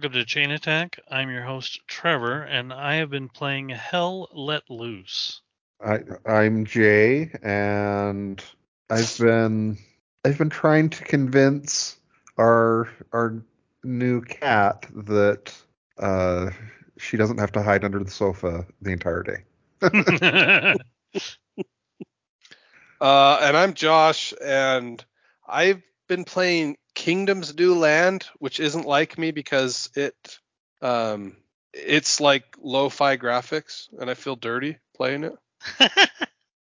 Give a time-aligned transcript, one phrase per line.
[0.00, 0.98] Welcome to Chain Attack.
[1.10, 5.42] I'm your host, Trevor, and I have been playing Hell Let Loose.
[5.84, 8.42] I, I'm Jay, and
[8.88, 9.76] I've been
[10.24, 11.98] I've been trying to convince
[12.38, 13.42] our our
[13.84, 15.54] new cat that
[15.98, 16.48] uh,
[16.96, 19.42] she doesn't have to hide under the sofa the entire day.
[23.02, 25.02] Uh, and I'm Josh, and
[25.48, 30.38] I've been playing Kingdom's New Land, which isn't like me because it
[30.82, 31.34] um,
[31.72, 35.32] it's like lo-fi graphics, and I feel dirty playing it.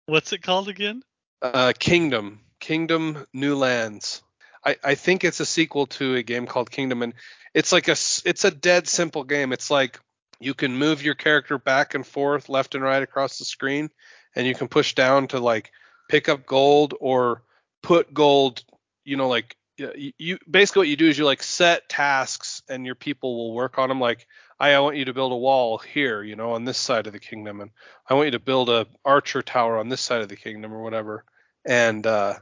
[0.07, 1.05] What's it called again?
[1.41, 4.25] Uh, Kingdom, Kingdom New Lands.
[4.67, 7.15] I, I think it's a sequel to a game called Kingdom, and
[7.55, 9.53] it's like a it's a dead simple game.
[9.53, 10.01] It's like
[10.41, 13.89] you can move your character back and forth, left and right across the screen,
[14.35, 15.71] and you can push down to like
[16.09, 17.45] pick up gold or
[17.85, 18.65] put gold.
[19.05, 22.87] You know, like you, you basically what you do is you like set tasks, and
[22.87, 24.01] your people will work on them.
[24.01, 24.27] Like
[24.59, 27.13] I, I want you to build a wall here, you know, on this side of
[27.13, 27.71] the kingdom, and
[28.09, 30.83] I want you to build a archer tower on this side of the kingdom or
[30.83, 31.25] whatever.
[31.67, 32.35] And uh,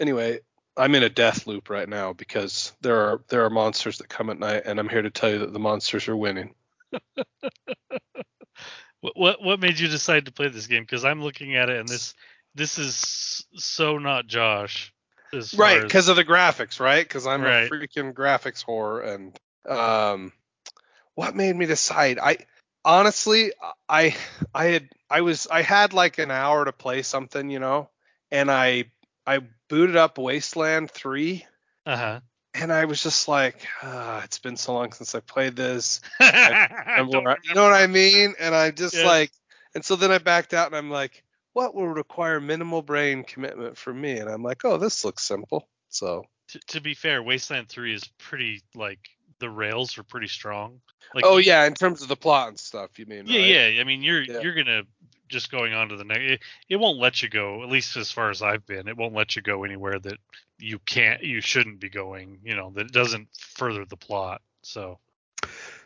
[0.00, 0.40] anyway,
[0.76, 4.30] I'm in a death loop right now because there are there are monsters that come
[4.30, 6.54] at night, and I'm here to tell you that the monsters are winning.
[9.00, 10.82] What what, what made you decide to play this game?
[10.82, 12.14] Because I'm looking at it, and this
[12.54, 14.92] this is so not Josh.
[15.32, 17.06] As Right, as- because of the graphics, right?
[17.06, 17.66] Because I'm Right.
[17.66, 19.38] a freaking graphics whore, and
[19.68, 20.32] um,
[21.14, 22.18] what made me decide?
[22.18, 22.38] I
[22.84, 23.52] honestly,
[23.88, 24.16] I
[24.54, 27.90] I had I was I had like an hour to play something, you know,
[28.30, 28.84] and I
[29.26, 31.44] I booted up Wasteland Three,
[31.86, 32.20] uh-huh.
[32.54, 36.00] and I was just like, ah, it's been so long since I played this.
[36.20, 38.34] I remember don't where I- you know what I mean?
[38.38, 39.04] And I just Yes.
[39.04, 39.32] like,
[39.74, 41.22] and so then I backed out and I'm like,
[41.56, 44.18] what will require minimal brain commitment from me?
[44.18, 45.66] And I'm like, oh, this looks simple.
[45.88, 48.98] So to, to be fair, Wasteland 3 is pretty like
[49.38, 50.82] the rails are pretty strong.
[51.14, 53.22] Like oh yeah, in terms of the plot and stuff, you mean?
[53.26, 53.74] yeah, right?
[53.74, 53.80] yeah.
[53.80, 54.40] I mean, you're Yeah.
[54.40, 54.82] you're gonna
[55.28, 56.20] just going on to the next.
[56.24, 57.62] It, it won't let you go.
[57.62, 60.18] At least as far as I've been, it won't let you go anywhere that
[60.58, 62.38] you can't, you shouldn't be going.
[62.44, 64.42] You know, that doesn't further the plot.
[64.62, 64.98] So,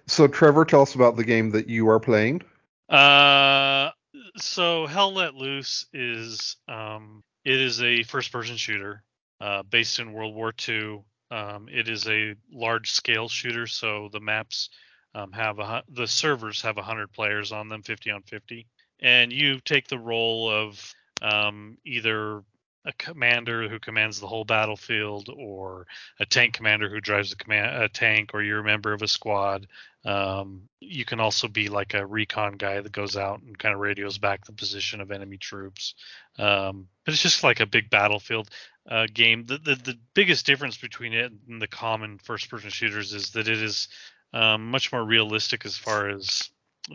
[0.09, 2.43] So Trevor, tell us about the game that you are playing.
[2.89, 3.91] uh,
[4.37, 9.03] so Hell Let Loose is um, it is a first-person shooter,
[9.41, 11.03] uh, based in World War II.
[11.31, 14.71] Um, it is a large-scale shooter, so the maps
[15.15, 18.66] um, have a the servers have 100 players on them 50 on 50
[19.00, 22.42] and you take the role of um, either
[22.85, 25.87] a commander who commands the whole battlefield or
[26.19, 29.09] a tank commander who drives a, command, a tank or you're a member of a
[29.09, 29.67] squad
[30.05, 33.81] um, you can also be like a recon guy that goes out and kind of
[33.81, 35.95] radios back the position of enemy troops
[36.39, 38.49] um, but it's just like a big battlefield
[38.89, 43.13] uh, game the, the the biggest difference between it and the common first person shooters
[43.13, 43.89] is that it is
[44.33, 46.51] um, much more realistic as far as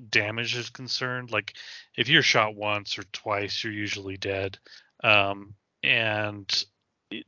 [0.10, 1.32] damage is concerned.
[1.32, 1.54] Like
[1.96, 4.58] if you're shot once or twice, you're usually dead.
[5.04, 6.66] Um, and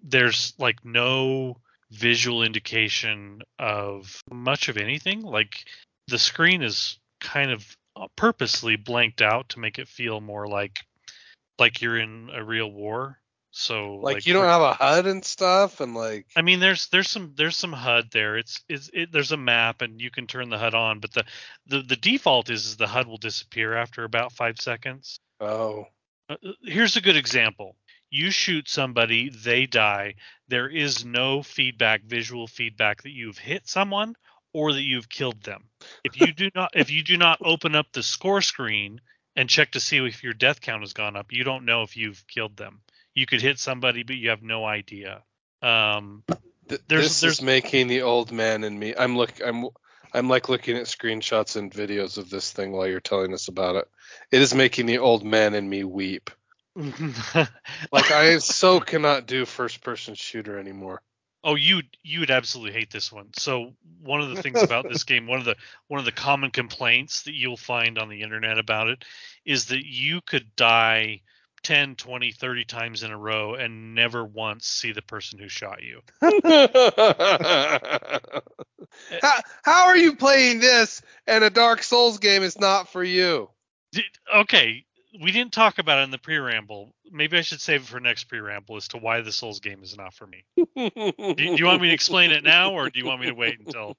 [0.03, 1.57] there's like no
[1.91, 5.22] visual indication of much of anything.
[5.22, 5.66] Like
[6.07, 7.66] the screen is kind of
[8.16, 10.79] purposely blanked out to make it feel more like
[11.59, 13.20] like you're in a real war.
[13.52, 17.09] So Like, you don't have a HUD and stuff, and like, I mean, there's there's
[17.09, 18.37] some there's some HUD there.
[18.37, 21.23] It's it's it, there's a map and you can turn the HUD on, but the
[21.66, 25.20] the, the default is, is the HUD will disappear after about five seconds.
[25.40, 25.87] oh,
[26.29, 27.76] Uh, uh, here's a good example.
[28.09, 30.15] You shoot somebody, they die.
[30.47, 34.15] There is no feedback, visual feedback that you've hit someone
[34.53, 35.65] or that you've killed them.
[36.03, 39.01] If you do not if you do not open up the score screen
[39.35, 41.97] and check to see if your death count has gone up, you don't know if
[41.97, 42.81] you've killed them.
[43.13, 45.23] You could hit somebody, but you have no idea.
[45.61, 46.23] Um,
[46.69, 48.93] th- There's- this there's- is making the old man in me.
[48.97, 49.33] I'm look.
[49.45, 49.67] I'm
[50.13, 53.75] I'm like looking at screenshots and videos of this thing while you're telling us about
[53.75, 53.87] it.
[54.31, 56.29] It is making the old man in me weep.
[57.91, 61.02] Like I so cannot do first person shooter anymore.
[61.44, 63.29] Oh, you you would absolutely hate this one.
[63.38, 65.56] So one of the things about this game, one of the
[65.88, 69.03] one of the common complaints that you'll find on the internet about it
[69.46, 71.22] is that you could die
[71.64, 75.82] 10, 20, 30 times in a row and never once see the person who shot
[75.82, 76.02] you.
[79.22, 83.50] how, how are you playing this and a Dark Souls game is not for you?
[84.35, 84.85] Okay,
[85.22, 86.93] we didn't talk about it in the pre-ramble.
[87.11, 89.97] Maybe I should save it for next pre-ramble as to why the Souls game is
[89.97, 90.43] not for me.
[90.58, 93.34] Do, do you want me to explain it now, or do you want me to
[93.34, 93.96] wait until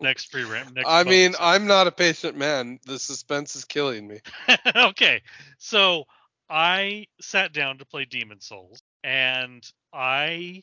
[0.00, 0.72] next pre-ramble?
[0.74, 1.38] Next I mean, bonus?
[1.40, 2.78] I'm not a patient man.
[2.86, 4.20] The suspense is killing me.
[4.76, 5.22] okay,
[5.58, 6.04] so
[6.48, 10.62] I sat down to play Demon's Souls, and I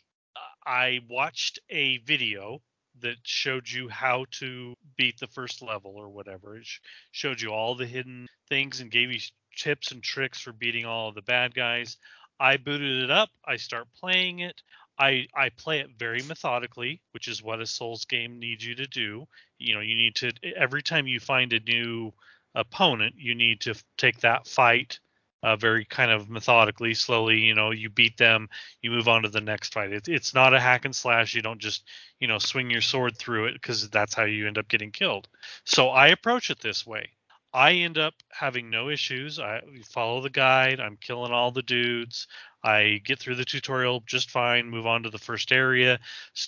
[0.66, 2.62] I watched a video
[3.02, 6.58] that showed you how to beat the first level or whatever.
[6.58, 6.68] It
[7.12, 9.20] showed you all the hidden things and gave you
[9.56, 11.98] tips and tricks for beating all of the bad guys.
[12.40, 13.30] I booted it up.
[13.46, 14.62] I start playing it.
[14.98, 18.88] I I play it very methodically, which is what a Souls game needs you to
[18.88, 19.28] do.
[19.58, 22.14] You know, you need to every time you find a new
[22.54, 25.00] opponent, you need to take that fight
[25.44, 27.40] uh, very kind of methodically, slowly.
[27.40, 28.50] You know, you beat them,
[28.82, 29.92] you move on to the next fight.
[29.92, 31.36] It, it's not a hack and slash.
[31.36, 31.84] You don't just
[32.20, 35.28] you know swing your sword through it because that's how you end up getting killed.
[35.64, 37.10] So I approach it this way.
[37.56, 39.40] I end up having no issues.
[39.40, 40.82] I follow the guide.
[40.82, 42.28] I'm killing all the dudes.
[42.62, 46.00] I get through the tutorial just fine, move on to the first area,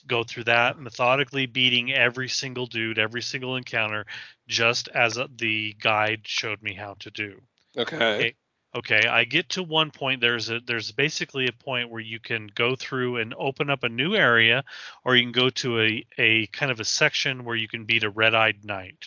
[0.06, 4.06] go through that methodically, beating every single dude, every single encounter,
[4.50, 7.42] just as the guide showed me how to do.
[7.78, 7.96] Okay.
[7.96, 8.36] Okay.
[8.76, 10.20] Okay, I get to one point.
[10.20, 13.90] There's a there's basically a point where you can go through and open up a
[13.90, 14.66] new area,
[15.06, 18.04] or you can go to a a kind of a section where you can beat
[18.04, 19.06] a red-eyed knight.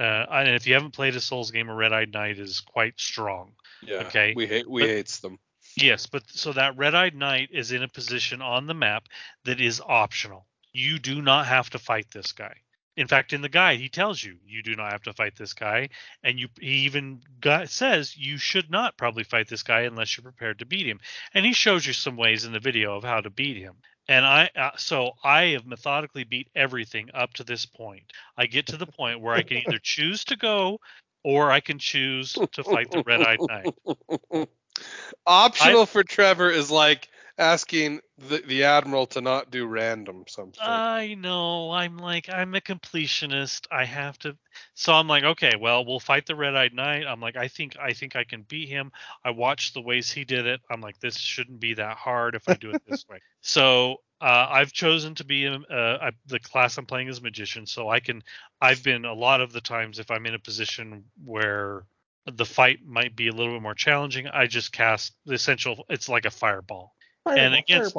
[0.00, 3.52] Uh, and if you haven't played a Souls game, a red-eyed knight is quite strong.
[3.82, 3.96] Yeah.
[4.06, 5.38] Okay, We hate we but- hates them.
[5.76, 9.04] Yes, but so that red-eyed knight is in a position on the map
[9.44, 10.46] that is optional.
[10.72, 12.54] You do not have to fight this guy.
[12.96, 15.52] In fact, in the guide, he tells you you do not have to fight this
[15.52, 15.90] guy,
[16.24, 20.22] and you he even got, says you should not probably fight this guy unless you're
[20.22, 20.98] prepared to beat him.
[21.34, 23.76] And he shows you some ways in the video of how to beat him.
[24.10, 28.02] And I uh, so I have methodically beat everything up to this point.
[28.36, 30.80] I get to the point where I can either choose to go
[31.22, 34.48] or I can choose to fight the red-eyed knight.
[35.26, 37.08] Optional for Trevor is like
[37.40, 40.62] asking the, the admiral to not do random something.
[40.62, 41.70] I know.
[41.70, 43.66] I'm like I'm a completionist.
[43.72, 44.36] I have to.
[44.74, 47.06] So I'm like, okay, well, we'll fight the red-eyed knight.
[47.06, 48.92] I'm like, I think I think I can beat him.
[49.24, 50.60] I watched the ways he did it.
[50.70, 53.18] I'm like, this shouldn't be that hard if I do it this way.
[53.40, 57.66] So uh, I've chosen to be uh, I, the class I'm playing is magician.
[57.66, 58.22] So I can.
[58.60, 61.84] I've been a lot of the times if I'm in a position where
[62.30, 65.86] the fight might be a little bit more challenging, I just cast the essential.
[65.88, 66.94] It's like a fireball.
[67.38, 67.96] And against-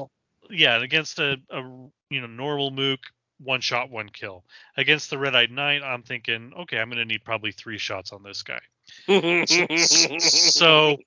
[0.49, 1.61] yeah, against a, a
[2.09, 2.99] you know normal mook,
[3.39, 4.43] one shot, one kill.
[4.77, 8.23] Against the red eyed knight, I'm thinking, okay, I'm gonna need probably three shots on
[8.23, 8.59] this guy.
[9.79, 10.97] So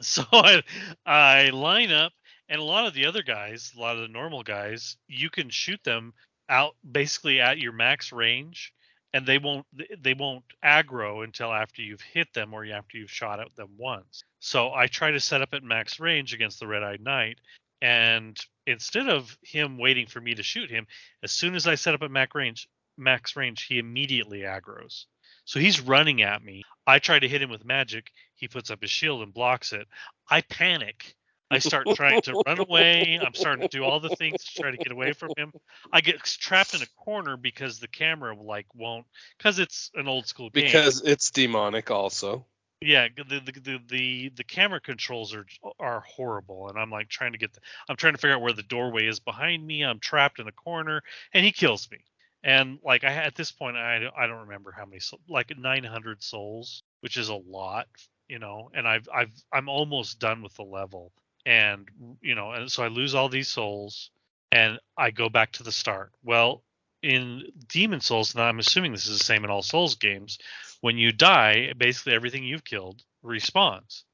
[0.00, 0.62] so I,
[1.06, 2.12] I line up,
[2.48, 5.48] and a lot of the other guys, a lot of the normal guys, you can
[5.48, 6.12] shoot them
[6.48, 8.73] out basically at your max range,
[9.14, 9.64] and they won't
[10.02, 14.24] they won't aggro until after you've hit them or after you've shot at them once.
[14.40, 17.38] So I try to set up at max range against the red eyed knight,
[17.80, 20.86] and instead of him waiting for me to shoot him,
[21.22, 22.68] as soon as I set up at max range,
[22.98, 25.04] max range, he immediately aggroes.
[25.44, 26.64] So he's running at me.
[26.86, 28.10] I try to hit him with magic.
[28.34, 29.86] He puts up his shield and blocks it.
[30.28, 31.14] I panic.
[31.50, 33.18] I start trying to run away.
[33.22, 35.52] I'm starting to do all the things to try to get away from him.
[35.92, 39.06] I get trapped in a corner because the camera like won't
[39.38, 40.64] because it's an old school game.
[40.64, 42.46] because it's demonic also.
[42.80, 45.46] Yeah, the the, the the the camera controls are
[45.78, 48.52] are horrible, and I'm like trying to get the I'm trying to figure out where
[48.52, 49.82] the doorway is behind me.
[49.82, 51.98] I'm trapped in a corner, and he kills me.
[52.42, 56.22] And like I at this point, I don't- I don't remember how many like 900
[56.22, 57.86] souls, which is a lot,
[58.28, 58.70] you know.
[58.74, 61.12] And I've I've I'm almost done with the level,
[61.46, 61.88] and
[62.20, 64.10] you know, and so I lose all these souls,
[64.52, 66.12] and I go back to the start.
[66.22, 66.62] Well,
[67.02, 70.38] in Demon's Souls, and I'm assuming this is the same in all Souls games
[70.80, 74.04] when you die, basically everything you've killed respawns,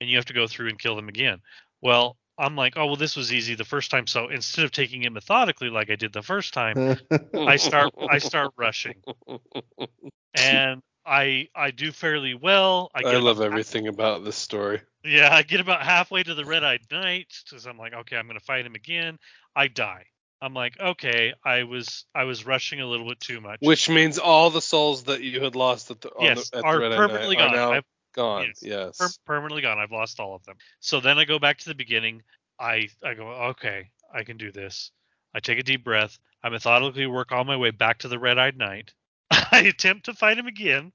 [0.00, 1.40] and you have to go through and kill them again.
[1.80, 5.02] Well, I'm like, oh well, this was easy the first time, so instead of taking
[5.02, 6.98] it methodically like I did the first time,
[7.34, 8.94] I start I start rushing,
[10.34, 12.90] and I I do fairly well.
[12.94, 14.80] I, I, love everything about this story.
[15.04, 18.26] Yeah, I get about halfway to the Red Eyed Knight because I'm like, okay, I'm
[18.26, 19.18] gonna fight him again.
[19.54, 20.04] I die.
[20.40, 23.58] I'm like, okay, I was I was rushing a little bit too much.
[23.60, 26.64] Which means all the souls that you had lost at the, on yes, the, at
[26.64, 27.50] are the Red permanently gone.
[27.50, 28.46] are now I've gone.
[28.46, 28.98] yes, Yes.
[28.98, 29.78] per- permanently gone.
[29.78, 30.56] I've lost all of them.
[30.80, 32.22] So then I go back to the beginning.
[32.58, 34.90] I I go, okay, I can do this.
[35.34, 36.18] I take a deep breath.
[36.42, 38.92] I methodically work all my way back to the red-eyed knight.
[39.30, 40.92] I attempt to fight him again.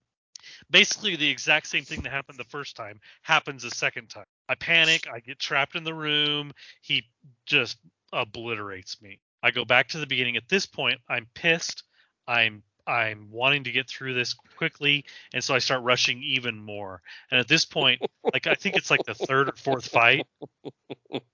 [0.69, 4.25] Basically, the exact same thing that happened the first time happens a second time.
[4.49, 5.07] I panic.
[5.11, 6.51] I get trapped in the room.
[6.81, 7.03] He
[7.45, 7.77] just
[8.13, 9.19] obliterates me.
[9.43, 10.37] I go back to the beginning.
[10.37, 11.83] At this point, I'm pissed.
[12.27, 17.01] I'm I'm wanting to get through this quickly, and so I start rushing even more.
[17.29, 20.25] And at this point, like I think it's like the third or fourth fight,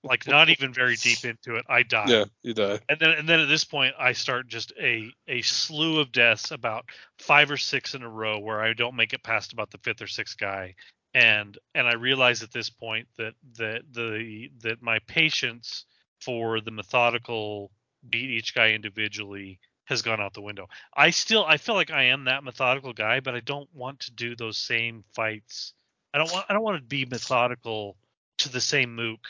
[0.02, 2.06] like not even very deep into it, I die.
[2.08, 2.80] Yeah, you die.
[2.88, 6.50] And then and then at this point, I start just a a slew of deaths,
[6.50, 6.86] about
[7.18, 10.02] five or six in a row, where I don't make it past about the fifth
[10.02, 10.74] or sixth guy.
[11.14, 15.84] And and I realize at this point that that the that my patience
[16.20, 17.70] for the methodical
[18.08, 20.68] beat each guy individually has gone out the window.
[20.96, 24.12] I still I feel like I am that methodical guy, but I don't want to
[24.12, 25.74] do those same fights.
[26.12, 27.96] I don't want I don't want to be methodical
[28.38, 29.20] to the same mook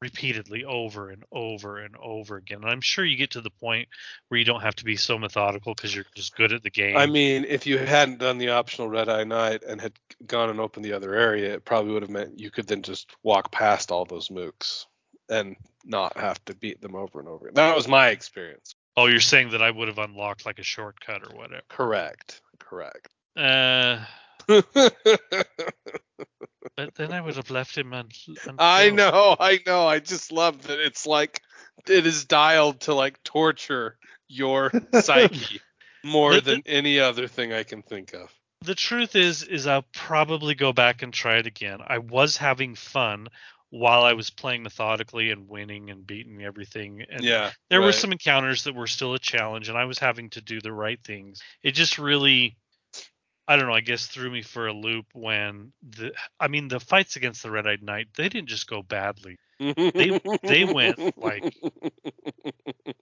[0.00, 2.58] repeatedly over and over and over again.
[2.62, 3.88] And I'm sure you get to the point
[4.28, 6.96] where you don't have to be so methodical because you're just good at the game.
[6.96, 9.92] I mean, if you hadn't done the optional Red Eye Knight and had
[10.26, 13.10] gone and opened the other area, it probably would have meant you could then just
[13.22, 14.86] walk past all those mooks
[15.28, 17.46] and not have to beat them over and over.
[17.46, 17.54] again.
[17.54, 18.74] That was my experience.
[18.96, 21.62] Oh, you're saying that I would have unlocked like a shortcut or whatever.
[21.68, 22.40] Correct.
[22.58, 23.08] Correct.
[23.36, 24.04] Uh,
[26.76, 28.08] but then I would have left him un-
[28.58, 29.86] I know, I know.
[29.86, 31.40] I just love that it's like
[31.88, 33.96] it is dialed to like torture
[34.28, 34.70] your
[35.00, 35.60] psyche
[36.04, 38.32] more the- than any other thing I can think of.
[38.62, 41.78] the truth is is I'll probably go back and try it again.
[41.86, 43.28] I was having fun
[43.70, 47.04] while I was playing methodically and winning and beating everything.
[47.08, 47.52] And yeah.
[47.68, 50.60] there were some encounters that were still a challenge and I was having to do
[50.60, 51.40] the right things.
[51.62, 52.56] It just really
[53.48, 56.78] I don't know, I guess threw me for a loop when the I mean the
[56.80, 59.38] fights against the Red-Eyed Knight, they didn't just go badly.
[59.58, 61.54] they- they went, like-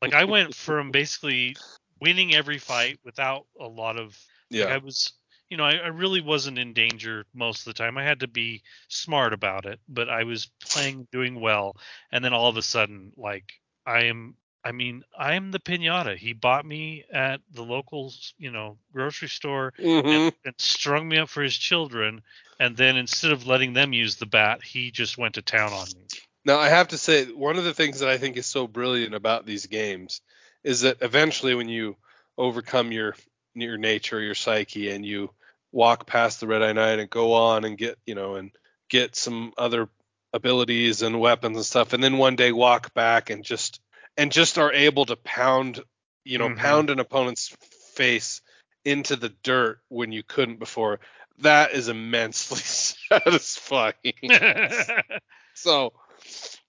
[0.00, 1.56] Like I went from basically
[2.00, 4.18] winning every fight without a lot of
[4.50, 4.64] Like, yeah.
[4.66, 5.12] I was,
[5.50, 7.96] you know, I, I really wasn't in danger most of the time.
[7.96, 11.76] I had to be smart about it, but I was playing, doing well,
[12.12, 16.16] and then all of a sudden, like I am, I mean, I am the pinata.
[16.16, 20.06] He bought me at the local, you know, grocery store Mhm.
[20.10, 22.22] and, and strung me up for his children,
[22.58, 25.86] and then instead of letting them use the bat, he just went to town on
[25.94, 26.08] me.
[26.44, 29.14] Now I have to say one of the things that I think is so brilliant
[29.14, 30.20] about these games
[30.64, 31.96] is that eventually when you
[32.36, 33.16] overcome your
[33.54, 35.30] your nature, your psyche, and you
[35.72, 38.50] walk past the Red Eye Knight and go on and get you know and
[38.88, 39.88] get some other
[40.32, 43.80] abilities and weapons and stuff, and then one day walk back and just
[44.16, 45.80] and just are able to pound
[46.24, 46.56] you know Mhm.
[46.56, 47.54] pound an opponent's
[47.94, 48.40] face
[48.84, 51.00] into the dirt when you couldn't before.
[51.40, 52.58] That is immensely
[53.10, 53.94] satisfying.
[55.54, 55.92] So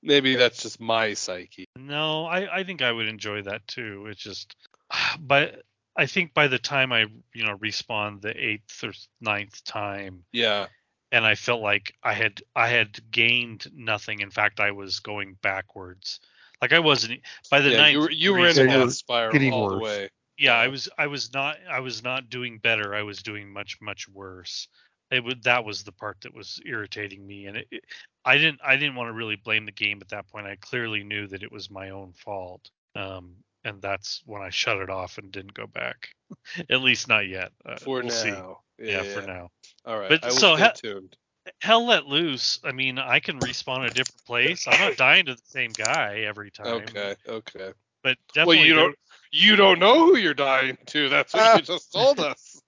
[0.02, 1.66] maybe that's just my psyche.
[1.76, 4.08] No, I, I think I would enjoy that too.
[4.10, 4.56] It's just,
[5.20, 5.62] but
[6.00, 10.68] I think by the time I, you know, respawned the eighth or ninth time, Yeah.
[11.12, 14.22] and I felt like I had I had gained nothing.
[14.22, 16.20] In fact, I was going backwards.
[16.62, 17.94] Like I wasn't by the yeah ninth.
[17.94, 19.84] you were you were in a respawn- respawn- death spiral getting all the worse.
[19.84, 20.10] way.
[20.38, 22.96] yeah, I was I was not I was not doing better.
[22.96, 24.68] I was doing much much worse.
[25.12, 27.84] It would that was the part that was irritating me, and it, it,
[28.26, 30.46] I didn't I didn't want to really blame the game at that point.
[30.48, 33.34] I clearly knew that it was my own fault, um,
[33.70, 36.10] and that's when I shut it off and didn't go back.
[36.70, 37.52] at least not yet.
[37.66, 38.10] Uh, For we'll now.
[38.10, 38.30] see.
[38.30, 39.50] Yeah, Yeah, for now.
[39.86, 40.10] All right.
[40.10, 41.16] But I so stay ha- tuned.
[41.62, 42.60] Hell let loose.
[42.64, 44.68] I mean, I can respawn a different place.
[44.68, 46.68] I'm not dying to the same guy every time.
[46.68, 47.16] Okay.
[47.28, 47.72] Okay.
[48.04, 48.96] But definitely, Well, you don't
[49.32, 51.10] you don't know who you're dying to.
[51.10, 52.62] That's what you just told us.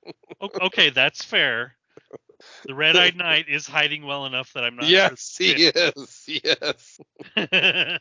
[0.62, 1.76] okay, that's fair.
[2.66, 4.86] The red-eyed knight is hiding well enough that I'm not.
[4.86, 6.30] sure yes, he is.
[6.44, 7.00] Yes.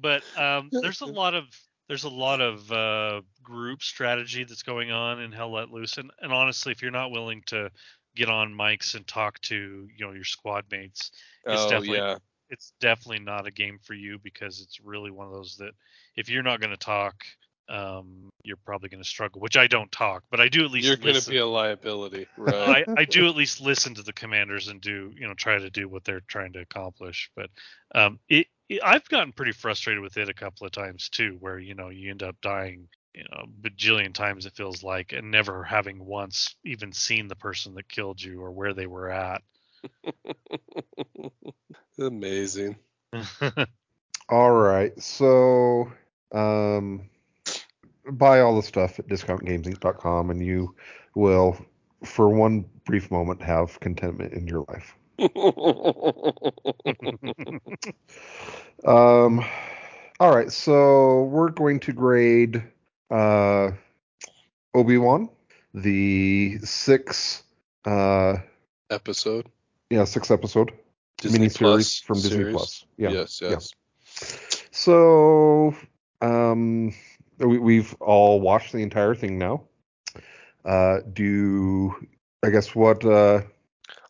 [0.00, 1.44] but um, there's a lot of
[1.88, 6.10] there's a lot of uh, group strategy that's going on in Hell Let Loose, and,
[6.20, 7.70] and honestly, if you're not willing to
[8.14, 11.10] get on mics and talk to you know your squad mates,
[11.46, 12.16] It's oh definitely- yeah.
[12.50, 15.72] it's definitely not a game for you because it's really one of those that
[16.16, 17.14] if you're not going to talk,
[17.68, 19.40] um, you're probably going to struggle.
[19.40, 22.26] Which I don't talk, but I do at least You're going to be a liability,
[22.36, 22.84] right?
[22.88, 25.70] I, I do at least listen to the commanders and do you know try to
[25.70, 27.30] do what they're trying to accomplish.
[27.36, 27.50] But
[27.94, 28.46] um, it
[28.82, 32.10] I've gotten pretty frustrated with it a couple of times too, where you know you
[32.10, 36.92] end up dying you know bajillion times it feels like, and never having once even
[36.92, 39.42] seen the person that killed you or where they were at.
[41.98, 42.76] Amazing.
[44.28, 44.92] All right.
[45.00, 45.90] So
[46.32, 47.08] um,
[48.12, 50.74] buy all the stuff at discountgamesinc.com, and you
[51.14, 51.56] will,
[52.04, 54.94] for one brief moment, have contentment in your life.
[58.84, 59.44] Um,
[60.20, 62.62] all right, so we're going to grade
[63.10, 63.72] uh,
[64.72, 65.28] Obi Wan,
[65.74, 67.42] the six,
[67.84, 68.36] uh,
[68.90, 69.48] Episode.
[69.90, 70.72] yeah, six episode
[71.18, 72.54] Disney miniseries Plus from Disney series.
[72.54, 72.86] Plus.
[72.96, 73.10] Yeah.
[73.10, 73.40] Yes.
[73.42, 73.50] yeah.
[73.50, 73.74] Yes.
[74.70, 75.74] So,
[76.20, 76.94] um,
[77.38, 79.64] we, we've all watched the entire thing now.
[80.64, 81.94] Uh, do
[82.44, 83.04] I guess what?
[83.04, 83.42] Uh,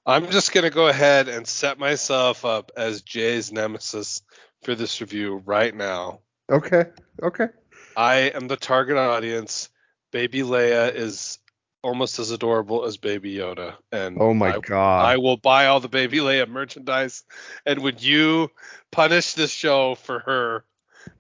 [0.08, 4.22] I'm just gonna go ahead and set myself up as Jay's nemesis
[4.62, 6.20] for this review right now.
[6.50, 6.86] okay,
[7.22, 7.48] okay.
[7.94, 9.68] I am the target audience.
[10.10, 11.38] Baby Leia is
[11.82, 15.04] almost as adorable as Baby Yoda, and Oh my I, god.
[15.04, 17.22] I will buy all the Baby Leia merchandise.
[17.66, 18.48] And when you
[18.90, 20.64] punish this show for her,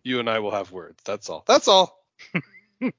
[0.02, 1.02] you and I will have words.
[1.04, 1.44] That's all.
[1.46, 2.02] That's all.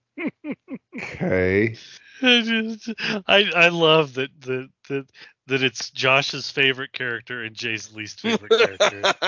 [0.96, 1.76] okay.
[2.22, 2.94] I just
[3.28, 5.06] I I love that that that
[5.50, 9.02] that it's Josh's favorite character and Jay's least favorite character.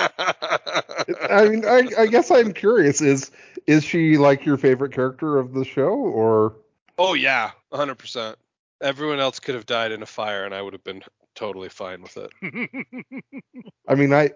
[1.30, 3.00] I mean, I, I guess I'm curious.
[3.00, 3.30] Is
[3.66, 6.54] is she like your favorite character of the show, or
[6.98, 8.36] oh yeah, 100%.
[8.80, 11.02] Everyone else could have died in a fire, and I would have been
[11.34, 13.24] totally fine with it.
[13.88, 14.30] I mean, I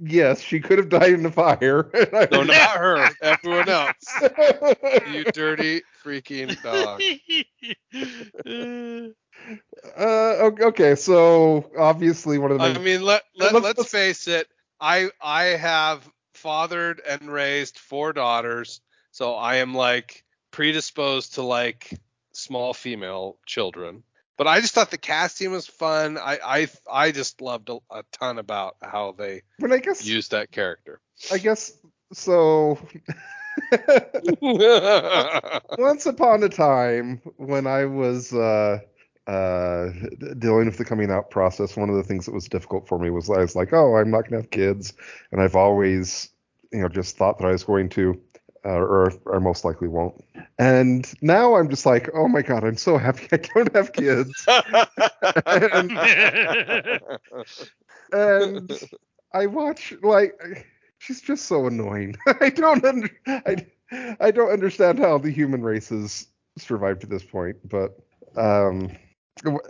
[0.00, 1.90] yes, she could have died in the fire.
[2.32, 3.08] No, not her.
[3.22, 3.94] Everyone else.
[5.12, 7.00] You dirty freaking dog.
[9.96, 14.28] uh, okay, so obviously one of the I mean, let, let Let's- let's let's- face
[14.28, 14.48] it.
[14.80, 18.80] I I have fathered and raised four daughters,
[19.10, 21.90] so I am like predisposed to like
[22.32, 24.02] small female children.
[24.40, 26.16] But I just thought the casting was fun.
[26.16, 30.30] I I I just loved a, a ton about how they but I guess used
[30.30, 30.98] that character.
[31.30, 31.76] I guess
[32.14, 32.78] so.
[35.78, 38.78] Once upon a time, when I was uh,
[39.26, 39.90] uh,
[40.38, 43.10] dealing with the coming out process, one of the things that was difficult for me
[43.10, 44.94] was I was like, oh, I'm not going to have kids,
[45.32, 46.30] and I've always,
[46.72, 48.18] you know, just thought that I was going to,
[48.64, 50.22] uh, or I most likely won't.
[50.58, 54.46] And now I'm just like, oh my god, I'm so happy I don't have kids.
[55.46, 55.92] and,
[58.12, 58.80] and
[59.32, 60.66] I watch like
[60.98, 62.16] she's just so annoying.
[62.40, 63.66] I don't under, I,
[64.20, 66.26] I don't understand how the human race has
[66.58, 67.98] survived to this point, but
[68.36, 68.90] um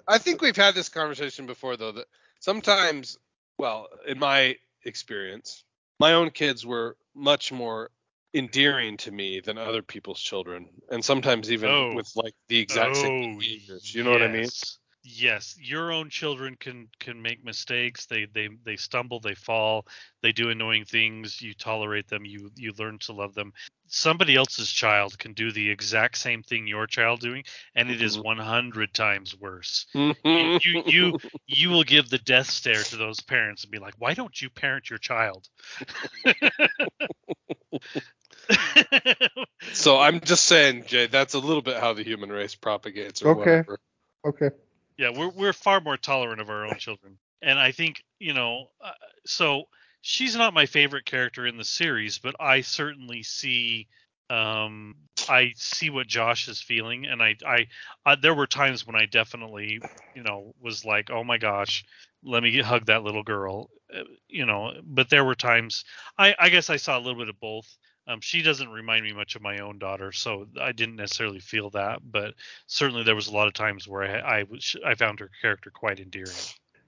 [0.09, 2.07] I think we've had this conversation before, though, that
[2.40, 3.18] sometimes,
[3.59, 5.64] well, in my experience,
[5.98, 7.90] my own kids were much more
[8.35, 11.90] endearing to me than other people's children, and sometimes even Oh.
[11.90, 13.95] with like the exact same Oh, behaviors.
[13.95, 14.49] You know what I mean?
[14.49, 14.79] yes.
[15.03, 18.05] Yes, your own children can can make mistakes.
[18.07, 19.87] They they they stumble, they fall,
[20.23, 21.40] they do annoying things.
[21.40, 22.27] You tolerate them.
[22.27, 23.53] You you learn to love them.
[23.88, 28.16] Somebody else's child can do the exact same thing your child doing, and it is
[28.16, 28.21] Mhm.
[28.21, 29.87] 100 times worse.
[30.29, 31.14] You, you you
[31.47, 34.51] you will give the death stare to those parents and be like, "Why don't you
[34.51, 35.49] parent your child?"
[39.72, 43.31] so I'm just saying, Jay, that's a little bit how the human race propagates, or
[43.31, 43.64] Okay.
[43.64, 43.79] whatever.
[44.26, 44.50] okay.
[44.98, 48.66] yeah we're we're far more tolerant of our own children and i think you know
[48.85, 48.92] uh,
[49.26, 49.64] so
[50.03, 53.87] she's not my favorite character in the series but i certainly see
[54.31, 54.94] um
[55.29, 57.66] i see what josh is feeling and i i,
[58.05, 61.85] I there were times when i definitely you know was like oh my gosh
[62.24, 65.85] let me hug that little girl uh, you know but there were times
[66.18, 67.66] i i guess i saw a little bit of both
[68.07, 71.71] um, she doesn't remind me much of my own daughter, so I didn't necessarily feel
[71.71, 72.01] that.
[72.03, 72.35] But
[72.67, 75.71] certainly, there was a lot of times where I I, was, I found her character
[75.71, 76.31] quite endearing.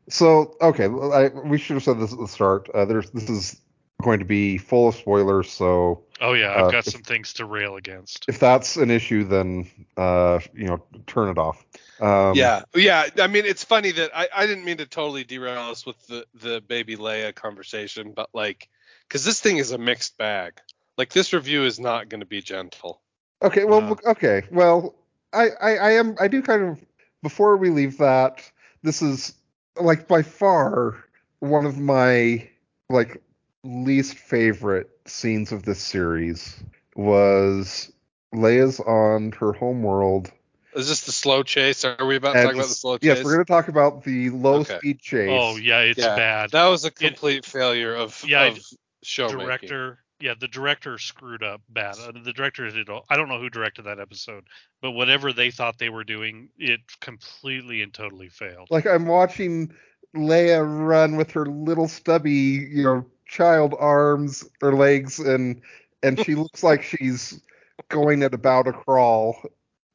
[0.08, 2.68] So okay, I, we should have said this at the start.
[2.74, 3.60] Uh, there's this is
[4.02, 7.34] going to be full of spoilers, so Oh yeah, I've Uh, got if- some things
[7.34, 8.24] to rail against.
[8.28, 11.64] if that's an issue, then uh, you know, turn it off.
[12.00, 13.08] Um, yeah, yeah.
[13.18, 16.26] I mean, it's funny that I, I didn't mean to totally derail us with the
[16.34, 18.68] the baby Leia conversation, but like,
[19.06, 20.54] because this thing is a mixed bag.
[20.98, 23.00] Like this review is not going to be gentle.
[23.42, 24.10] Okay, well, Uh.
[24.10, 24.94] okay, well,
[25.32, 26.84] I, I, I am, I do kind of.
[27.22, 28.42] Before we leave that,
[28.82, 29.34] this is
[29.80, 31.04] like by far
[31.38, 32.48] one of my
[32.90, 33.22] like
[33.62, 36.62] least favorite scenes of this series
[36.96, 37.92] was
[38.34, 40.32] Leia's on her home world.
[40.74, 41.84] Is this the slow chase?
[41.84, 43.06] Are we about to and talk about the slow chase?
[43.06, 44.78] yes, we're going to talk about the low Okay.
[44.78, 45.28] speed chase.
[45.30, 46.50] Oh yeah, it's Yeah, bad.
[46.50, 48.58] That was a complete failure of, Yeah, of
[49.02, 51.96] show director, yeah, the director screwed up bad.
[51.98, 52.88] Uh, the director did.
[52.88, 54.44] all- I don't know who directed that episode,
[54.80, 58.68] but whatever they thought they were doing, it completely and totally failed.
[58.70, 59.74] Like I'm watching
[60.14, 62.32] Leia run with her little stubby,
[62.70, 65.60] you know, child arms or legs, and
[66.04, 67.40] and she looks like she's
[67.88, 69.36] going at about a crawl,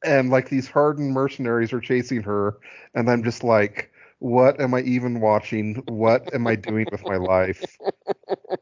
[0.04, 2.58] and like these hardened mercenaries are chasing her,
[2.94, 5.76] and I'm just like, what am I even watching?
[5.86, 7.78] What am I doing with my life?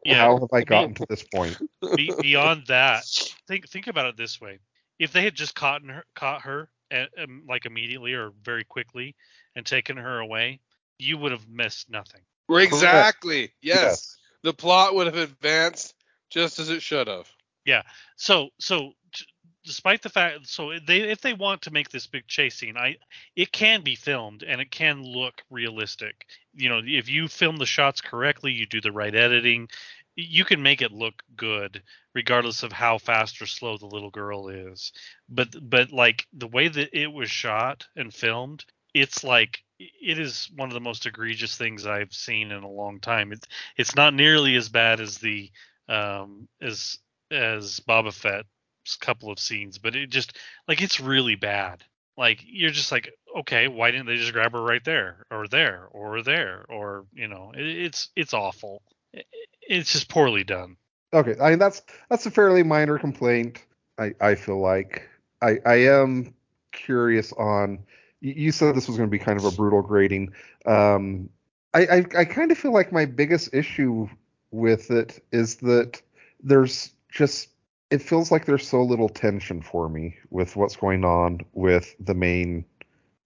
[0.05, 0.17] Yeah.
[0.17, 1.57] How have I gotten to this point?
[1.97, 3.05] Be, beyond that,
[3.49, 4.59] think think about it this way:
[4.99, 9.15] if they had just caught her, caught her, uh, um, like immediately or very quickly,
[9.55, 10.61] and taken her away,
[10.99, 12.23] you would have missed nothing.
[12.49, 13.53] Exactly.
[13.63, 14.17] Yes.
[14.43, 15.95] The plot would have advanced
[16.31, 17.29] just as it should have.
[17.65, 17.83] Yeah.
[18.17, 19.27] So so t-
[19.67, 22.97] despite the fact so they if they want to make this big chase scene, I
[23.35, 26.27] it can be filmed and it can look realistic.
[26.55, 29.69] You know, if you film the shots correctly, you do the right editing,
[30.15, 31.83] you can make it look good
[32.15, 34.93] regardless of how fast or slow the little girl is.
[35.29, 40.49] But but like the way that it was shot and filmed, it's like it is
[40.57, 43.33] one of the most egregious things I've seen in a long time.
[43.33, 45.51] It's it's not nearly as bad as the
[45.89, 46.99] um as
[47.31, 48.49] as Boba Fett's
[48.95, 50.37] couple of scenes, but it just
[50.69, 51.83] like it's really bad.
[52.17, 55.89] Like you're just like, okay, why didn't they just grab her right there or there
[55.91, 58.83] or there or you know, it, it's it's awful.
[59.13, 59.27] It,
[59.61, 60.77] it's just poorly done.
[61.13, 63.65] Okay, I mean that's that's a fairly minor complaint.
[63.99, 65.09] I I feel like
[65.43, 66.35] I I am
[66.73, 67.81] curious on.
[68.21, 70.33] You said this was going to be kind of a brutal grading.
[70.65, 71.29] Um,
[71.75, 74.09] I I, I kind of feel like my biggest issue
[74.51, 76.01] with it is that
[76.43, 77.49] there's just
[77.91, 82.15] it feels like there's so little tension for me with what's going on with the
[82.15, 82.65] main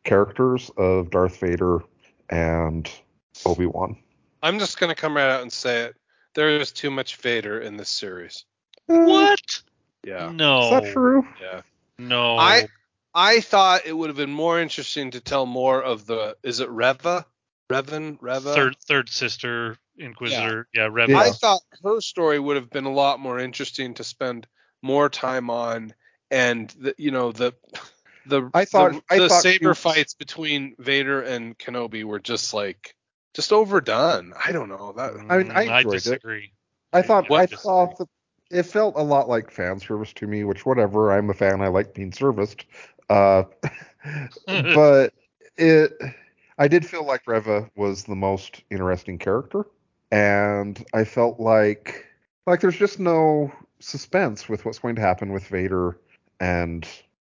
[0.04, 1.82] characters of Darth Vader
[2.28, 2.90] and
[3.46, 3.96] Obi Wan.
[4.42, 5.96] I'm just gonna come right out and say it.
[6.34, 8.44] There is too much Vader in this series.
[8.88, 9.62] Uh, what?
[10.04, 10.30] Yeah.
[10.32, 10.64] No.
[10.64, 11.26] Is that true?
[11.40, 11.62] Yeah.
[11.98, 12.36] No.
[12.38, 12.68] I
[13.14, 16.70] I thought it would have been more interesting to tell more of the is it
[16.70, 17.26] Reva?
[17.70, 18.18] Revan?
[18.20, 18.54] Reva?
[18.54, 20.66] third third sister Inquisitor.
[20.74, 21.10] Yeah, Rev.
[21.10, 21.18] Yeah.
[21.18, 24.46] I thought her story would have been a lot more interesting to spend
[24.82, 25.92] more time on,
[26.30, 27.54] and the, you know the
[28.26, 32.20] the I thought- the, I the thought saber was- fights between Vader and Kenobi were
[32.20, 32.94] just like
[33.34, 34.32] just overdone.
[34.42, 35.12] I don't know that.
[35.28, 36.02] I mean, I Mm, enjoyed it.
[36.02, 36.52] disagree.
[36.92, 37.40] I thought What?
[37.42, 38.08] I thought that
[38.50, 41.12] it felt a lot like fan service to me, which whatever.
[41.12, 41.60] I'm a fan.
[41.60, 42.64] I like being serviced.
[43.08, 43.44] Uh,
[44.46, 45.12] but
[45.56, 45.92] it,
[46.58, 49.64] I did feel like Reva was the most interesting character,
[50.10, 52.06] and I felt like
[52.46, 55.98] like there's just no suspense with what's going to happen with Vader
[56.40, 56.86] and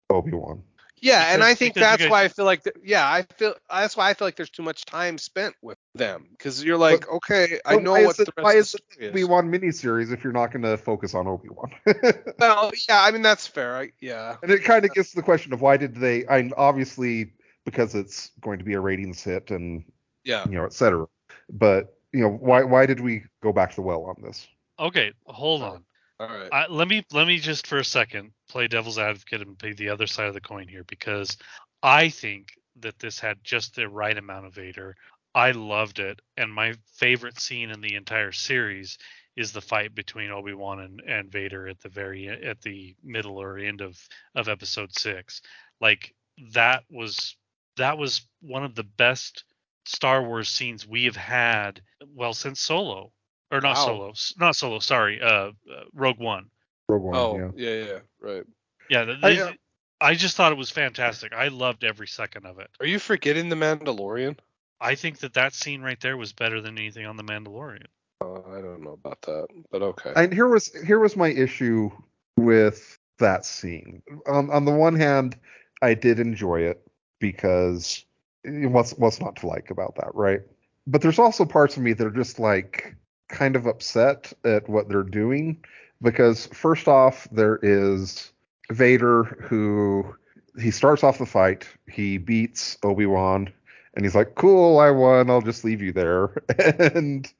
[0.09, 0.63] Obi Wan.
[1.03, 4.11] Yeah, and I think that's why I feel like th- yeah, I feel that's why
[4.11, 7.77] I feel like there's too much time spent with them because you're like, okay, I
[7.77, 9.27] know why what is it- the why is the Obi is.
[9.27, 11.71] Wan miniseries if you're not going to focus on Obi Wan.
[12.37, 13.75] Well, yeah, I mean that's fair.
[13.75, 16.27] I, yeah, And it kind of gets to the question of why did they?
[16.27, 17.33] I obviously
[17.65, 19.83] because it's going to be a ratings hit and
[20.23, 20.45] yeah.
[20.45, 21.07] you know et cetera.
[21.49, 24.47] But you know why why did we go back to the well on this?
[24.79, 25.83] Okay, hold on.
[26.19, 26.49] All right.
[26.51, 29.89] I, let me let me just for a second play devil's advocate and play the
[29.89, 31.37] other side of the coin here because
[31.81, 34.95] I think that this had just the right amount of Vader.
[35.33, 38.97] I loved it, and my favorite scene in the entire series
[39.37, 43.41] is the fight between Obi Wan and, and Vader at the very at the middle
[43.41, 43.97] or end of
[44.35, 45.41] of Episode Six.
[45.79, 46.13] Like
[46.53, 47.37] that was
[47.77, 49.45] that was one of the best
[49.85, 51.81] Star Wars scenes we have had
[52.13, 53.11] well since Solo
[53.51, 53.85] or not Wow.
[53.85, 54.79] Solo, not Solo.
[54.79, 55.51] Sorry, uh, uh
[55.93, 56.49] Rogue One.
[56.87, 57.15] Rogue One.
[57.15, 57.69] oh, yeah.
[57.69, 57.85] yeah.
[57.85, 58.43] yeah, right.
[58.89, 59.51] Yeah, the, I, uh,
[59.99, 61.33] I just thought it was fantastic.
[61.33, 62.69] I loved every second of it.
[62.79, 64.37] Are you forgetting the Mandalorian?
[64.79, 67.85] I think that that scene right there was better than anything on the Mandalorian.
[68.19, 70.11] Uh, I don't know about that, but okay.
[70.15, 71.91] And here was here was my issue
[72.37, 74.01] with that scene.
[74.27, 75.37] On on the one hand,
[75.81, 76.81] I did enjoy it
[77.19, 78.05] because
[78.45, 80.41] Eh, what's what's not to like about that, right?
[80.87, 82.95] But there's also parts of me that are just like
[83.27, 85.63] kind of upset at what they're doing
[86.01, 88.31] because first off, there is
[88.69, 90.15] Vader who
[90.59, 93.51] he starts off the fight, he beats Obi-Wan
[93.93, 95.29] and he's like, "Cool, I won.
[95.29, 97.31] I'll just leave you there." and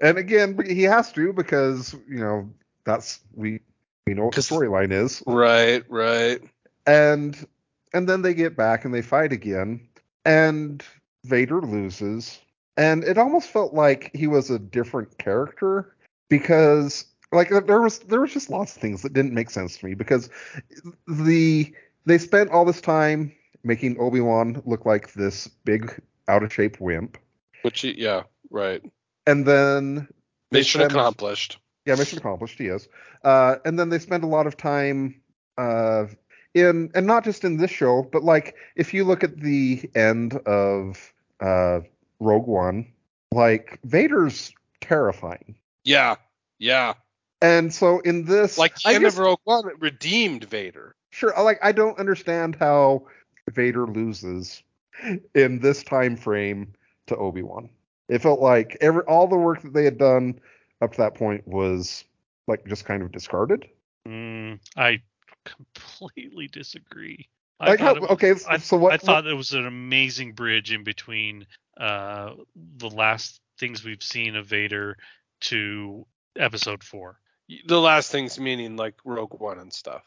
[0.00, 2.50] and again, he has to because you know
[2.84, 3.60] that's we
[4.06, 5.22] we know what the storyline is.
[5.26, 6.40] right, right.
[6.86, 7.46] And
[7.94, 9.88] and then they get back and they fight again,
[10.24, 10.82] and
[11.24, 12.40] Vader loses,
[12.76, 15.94] and it almost felt like he was a different character
[16.28, 19.86] because like there was there was just lots of things that didn't make sense to
[19.86, 20.28] me because
[21.06, 21.72] the
[22.04, 23.32] they spent all this time
[23.64, 27.16] making Obi-Wan look like this big out of shape wimp
[27.62, 28.82] Which, he- yeah, right.
[29.26, 30.08] and then
[30.50, 31.58] Mission spend- accomplished.
[31.86, 32.58] Yeah, mission accomplished.
[32.58, 32.88] He is.
[33.24, 35.20] Uh, and then they spend a lot of time
[35.58, 36.06] uh,
[36.54, 40.34] in, and not just in this show, but like if you look at the end
[40.46, 41.80] of uh,
[42.20, 42.86] Rogue One,
[43.32, 45.56] like Vader's terrifying.
[45.84, 46.16] Yeah,
[46.58, 46.94] yeah.
[47.40, 50.94] And so in this, Like I Ken guess- of Rogue One redeemed Vader.
[51.10, 53.06] sure, like I don't understand how
[53.50, 54.62] Vader loses
[55.34, 56.72] in this time frame
[57.08, 57.68] to Obi Wan.
[58.08, 60.38] It felt like every all the work that they had done
[60.80, 62.04] up to that point was
[62.46, 63.66] like just kind of discarded.
[64.06, 65.00] Mm, I
[65.44, 67.28] completely disagree.
[67.60, 68.92] I Like how, thought it was- okay, I, so what?
[68.92, 71.46] I thought it was an amazing bridge in between
[71.78, 72.34] uh,
[72.78, 74.96] the last things we've seen of Vader
[75.42, 76.06] to
[76.38, 77.18] Episode Four.
[77.66, 80.02] The last things meaning like Rogue One and stuff.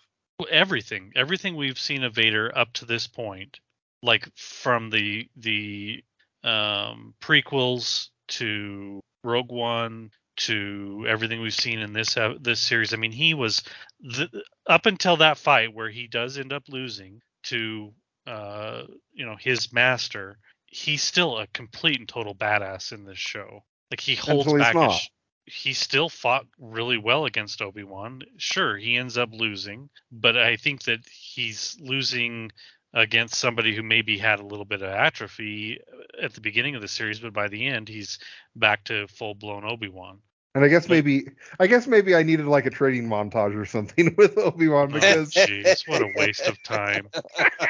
[0.49, 3.59] Everything, everything we've seen of Vader up to this point,
[4.03, 6.03] like from the the
[6.43, 12.93] um, prequels to Rogue One to everything we've seen in this uh, this series.
[12.93, 13.63] I mean, he was
[14.01, 14.29] the,
[14.67, 17.93] up until that fight where he does end up losing to
[18.27, 20.37] uh, you know his master.
[20.65, 23.63] He's still a complete and total badass in this show.
[23.91, 24.73] Like he holds back.
[24.91, 25.09] his-
[25.47, 28.23] he still fought really well against Obi Wan.
[28.37, 32.51] Sure, he ends up losing, but I think that he's losing
[32.95, 35.79] against somebody who maybe had a little bit of atrophy
[36.19, 38.17] at the beginning of the series, but by the end he's
[38.55, 40.19] back to full blown Obi Wan.
[40.55, 41.27] And I guess maybe
[41.59, 44.93] I guess maybe I needed like a training montage or something with Obi Wan oh,
[44.93, 47.09] because Jeez, what a waste of time.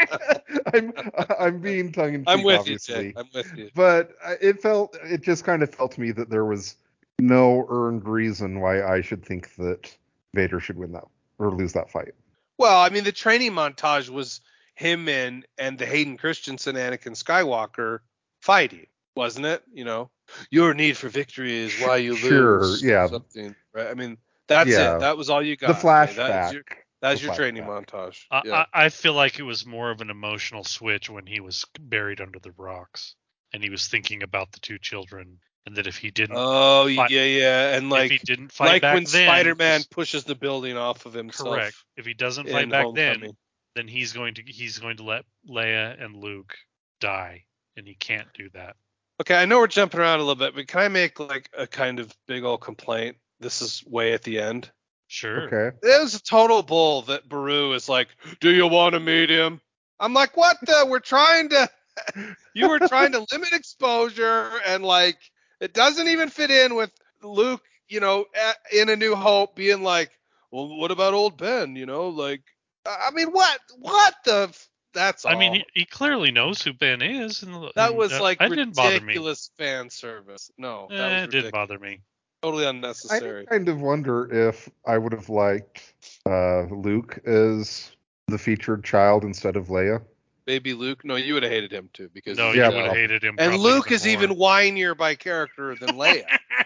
[0.73, 0.93] I'm
[1.39, 2.95] I'm being tongue in cheek, I'm with obviously.
[2.95, 3.13] you, Jay.
[3.17, 3.71] I'm with you.
[3.73, 6.75] but it felt it just kind of felt to me that there was
[7.19, 9.95] no earned reason why I should think that
[10.35, 11.05] Vader should win that
[11.39, 12.13] or lose that fight.
[12.59, 14.41] Well, I mean, the training montage was
[14.75, 17.99] him and and the Hayden Christensen Anakin Skywalker
[18.41, 19.63] fighting, wasn't it?
[19.73, 20.11] You know,
[20.49, 22.83] your need for victory is why you Sure, lose.
[22.83, 23.07] yeah.
[23.07, 23.87] Something, right?
[23.87, 24.97] I mean, that's Yeah.
[24.97, 24.99] it.
[24.99, 25.67] That was all you got.
[25.67, 26.15] the Okay, flashback.
[26.15, 26.63] That's your,
[27.01, 27.85] that's your training flashback.
[27.87, 28.21] montage.
[28.31, 28.65] I, yeah.
[28.73, 32.21] I, I feel like it was more of an emotional switch when he was buried
[32.21, 33.15] under the rocks
[33.53, 37.09] and he was thinking about the two children and that if he didn't oh fight-
[37.09, 40.23] yeah, yeah, and if like he didn't fight like back when then, Spider-Man just- pushes
[40.23, 41.49] the building off of himself.
[41.55, 41.75] correct.
[41.97, 43.31] If he doesn't in fight back then,
[43.75, 46.55] then he's going to he's going to let Leia and Luke
[47.01, 48.75] die, and he can't do that.
[49.21, 51.65] Okay, I know we're jumping around a little bit, but can I make like a
[51.65, 53.17] kind of big old complaint?
[53.39, 54.69] This is way at the end.
[55.07, 55.43] Sure.
[55.43, 55.77] Okay.
[55.81, 58.09] It was a total bull that Beru is like,
[58.41, 59.61] "Do you want to meet him?"
[59.99, 60.85] I'm like, "What the?
[60.87, 61.69] We're trying to.
[62.53, 65.17] You were trying to limit exposure, and like,
[65.59, 67.63] it doesn't even fit in with Luke.
[67.89, 70.11] You know, at, in A New Hope, being like,
[70.51, 72.41] "Well, what about old Ben?" You know, like,
[72.85, 73.59] I I mean, what?
[73.77, 74.47] What the?
[74.49, 75.31] f- That's all.
[75.31, 78.39] I mean, he, he clearly knows who Ben is, and that and was that- like
[78.39, 79.05] that didn't bother me.
[79.07, 80.49] ridiculous fan service.
[80.57, 82.01] No, that Eh, was it didn't bother me.
[82.41, 83.45] totally unnecessary.
[83.47, 85.93] I kind of wonder if I would have liked
[86.25, 87.91] uh, Luke as
[88.27, 90.01] the featured child instead of Leia.
[90.45, 91.03] Baby Luke.
[91.03, 93.23] No, you would have hated him too because No, he's, you Yeah, would have hated
[93.23, 93.35] him.
[93.39, 94.13] And Luke is more.
[94.13, 96.25] even whinier by character than Leia.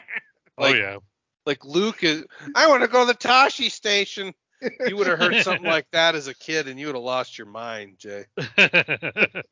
[0.58, 0.98] oh yeah.
[1.46, 4.34] like Luke is, I want to go to the Tosche station.
[4.88, 7.38] You would have heard something like that as a kid, and you would have lost
[7.38, 8.26] your mind, Jay.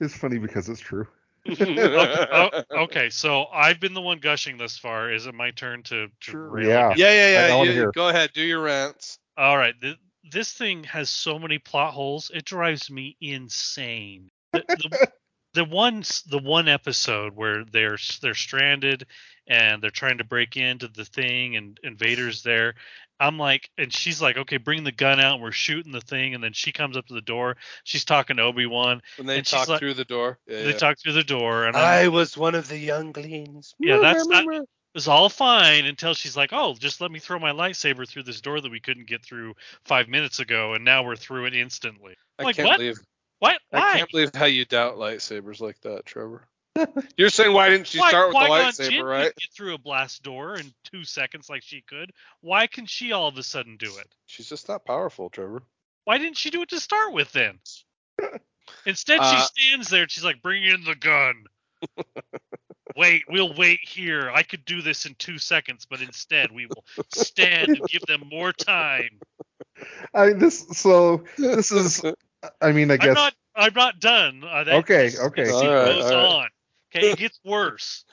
[0.00, 1.06] It's funny because it's true.
[1.48, 5.12] oh, okay, so I've been the one gushing this far.
[5.12, 6.88] Is it my turn to, to Sure, really yeah.
[6.90, 7.72] get- Yeah, yeah, I- I yeah.
[7.72, 9.18] you- Go ahead, do your rants.
[9.36, 9.74] All right.
[9.80, 9.96] Th-
[10.30, 12.30] this thing has so many plot holes.
[12.34, 14.30] It drives me insane.
[14.52, 15.08] The, the,
[15.54, 19.06] the one the one episode where they're they're stranded
[19.46, 22.74] and they're trying to break into the thing and invaders there.
[23.20, 25.34] I'm like, and she's like, okay, bring the gun out.
[25.34, 27.56] And we're shooting the thing, and then she comes up to the door.
[27.84, 29.02] She's talking to Obi Wan.
[29.18, 30.38] When they And she's talk like- through the door.
[30.46, 30.76] Yeah, They yeah.
[30.78, 33.74] talk through the door, and I'm, I was one of the younglings.
[33.78, 37.38] Yeah, that's not- it was all fine until she's like, oh, just let me throw
[37.38, 39.54] my lightsaber through this door that we couldn't get through
[39.84, 42.16] five minutes ago, and now we're through it instantly.
[42.40, 42.78] I like, can't what?
[42.78, 42.98] believe
[43.38, 43.60] What?
[43.70, 43.80] Why?
[43.92, 46.48] I can't believe how you doubt lightsabers like that, Trevor.
[47.16, 49.24] You're saying why didn't she Why- start with the lightsaber, Jinn right?
[49.26, 52.12] could Get through a blast door in two seconds like she could.
[52.40, 54.06] Why can she all of a sudden do it?
[54.26, 55.62] She's just not powerful, Trevor.
[56.04, 57.58] Why didn't she do it to start with then?
[58.86, 60.02] Instead, Uh, she stands there.
[60.02, 61.44] and She's like, "Bring in the gun."
[62.96, 64.30] wait, we'll wait here.
[64.32, 68.22] I could do this in two seconds, but instead, we will stand and give them
[68.30, 69.20] more time.
[70.14, 72.02] I mean, this so this is
[72.60, 73.34] I mean I I'm guess not.
[73.56, 74.44] I'm not done.
[74.44, 75.44] Uh, that- Okay, okay.
[75.44, 76.26] this All scene right, goes all right.
[76.44, 76.48] on.
[76.94, 78.04] Okay, it gets worse.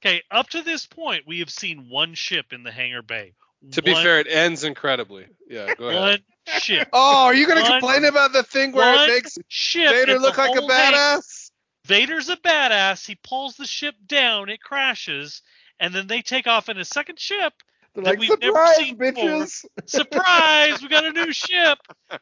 [0.00, 3.34] Okay, up to this point, we have seen one ship in the hangar bay.
[3.72, 5.26] To be fair, it ends incredibly.
[5.48, 6.00] Yeah, go ahead.
[6.00, 6.88] one ship.
[6.92, 9.90] Oh, are you gonna complain about the thing where it makes ship.
[9.90, 10.96] Vader look like a whole hangar.
[10.96, 11.50] badass?
[11.84, 13.06] Vader's a badass.
[13.06, 14.48] He pulls the ship down.
[14.48, 15.42] It crashes,
[15.78, 17.52] and then they take off in a second ship
[17.94, 19.64] They're that like, we've never surprise, seen before." bitches.
[19.86, 21.78] surprise, we got a new ship.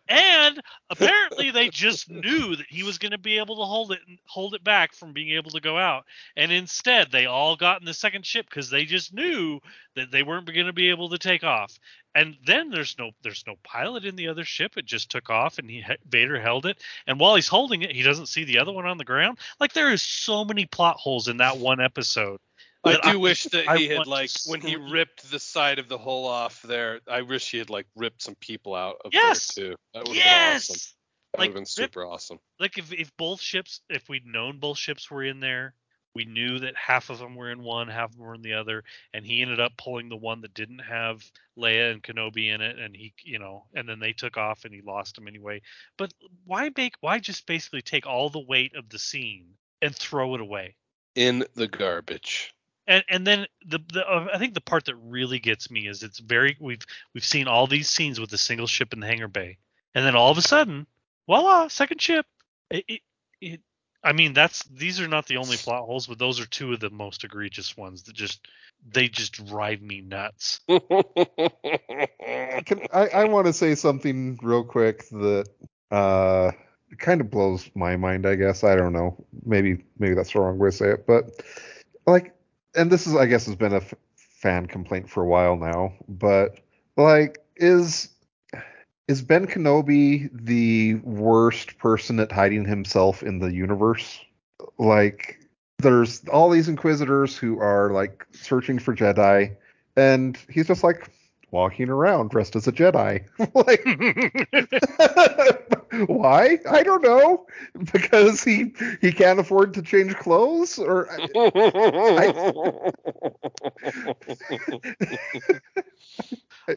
[0.08, 4.00] And apparently they just knew that he was going to be able to hold it
[4.26, 6.04] hold it back from being able to go out.
[6.36, 9.60] And instead they all got in the second ship cuz they just knew
[9.94, 11.78] that they weren't going to be able to take off.
[12.14, 14.76] And then there's no there's no pilot in the other ship.
[14.76, 16.78] It just took off and he Vader held it.
[17.06, 19.38] And while he's holding it, he doesn't see the other one on the ground.
[19.60, 22.40] Like there is so many plot holes in that one episode.
[22.84, 25.98] I do wish that I he had like when he ripped the side of the
[25.98, 27.00] hull off there.
[27.06, 29.54] I wish he had like ripped some people out of Yes!
[29.54, 29.76] there too.
[29.94, 30.68] That would have Yes.
[30.68, 30.80] been awesome.
[31.32, 32.38] That would Like, have been rip- super awesome.
[32.58, 35.74] like if if both ships if we'd known both ships were in there
[36.12, 38.52] we knew that half of them were in one half of them were in the
[38.54, 38.82] other
[39.14, 42.78] and he ended up pulling the one that didn't have leia and kenobi in it
[42.78, 45.60] and he you know and then they took off and he lost them anyway
[45.96, 46.12] but
[46.44, 49.46] why make why just basically take all the weight of the scene
[49.82, 50.74] and throw it away
[51.14, 52.52] In the garbage.
[52.86, 56.02] And and then the, the uh, I think the part that really gets me is
[56.02, 59.28] it's very we've we've seen all these scenes with a single ship in the hangar
[59.28, 59.58] bay,
[59.94, 60.86] and then all of a sudden,
[61.26, 62.26] voila, second ship.
[62.70, 63.00] It, it,
[63.40, 63.60] it
[64.02, 66.80] I mean that's these are not the only plot holes, but those are two of
[66.80, 68.46] the most egregious ones that just
[68.88, 70.60] they just drive me nuts.
[70.68, 70.80] Can,
[72.92, 75.46] I, I want to say something real quick that
[75.90, 76.52] uh
[76.98, 78.26] kind of blows my mind.
[78.26, 79.24] I guess I don't know.
[79.44, 81.42] Maybe maybe that's the wrong way to say it, but
[82.06, 82.34] like,
[82.74, 85.92] and this is I guess has been a f- fan complaint for a while now.
[86.08, 86.58] But
[86.96, 88.08] like, is
[89.08, 94.20] is Ben Kenobi the worst person at hiding himself in the universe?
[94.78, 95.40] Like,
[95.78, 99.56] there's all these Inquisitors who are like searching for Jedi,
[99.96, 101.10] and he's just like
[101.50, 103.24] walking around dressed as a Jedi.
[103.54, 103.84] like,
[106.06, 106.58] why?
[106.68, 107.46] I don't know.
[107.92, 111.08] Because he he can't afford to change clothes, or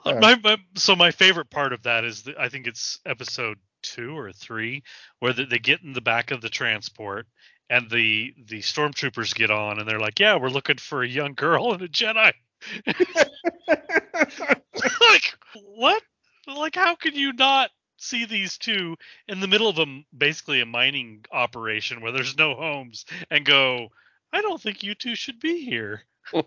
[0.05, 3.57] Uh, my, my, so my favorite part of that is the, I think it's episode
[3.81, 4.83] two or three
[5.19, 7.27] where they, they get in the back of the transport
[7.69, 11.33] and the the stormtroopers get on and they're like, yeah, we're looking for a young
[11.33, 12.33] girl and a Jedi.
[13.67, 15.33] like
[15.75, 16.01] what?
[16.47, 17.69] Like how can you not
[18.03, 22.55] see these two in the middle of a basically a mining operation where there's no
[22.55, 23.89] homes and go,
[24.31, 26.03] I don't think you two should be here.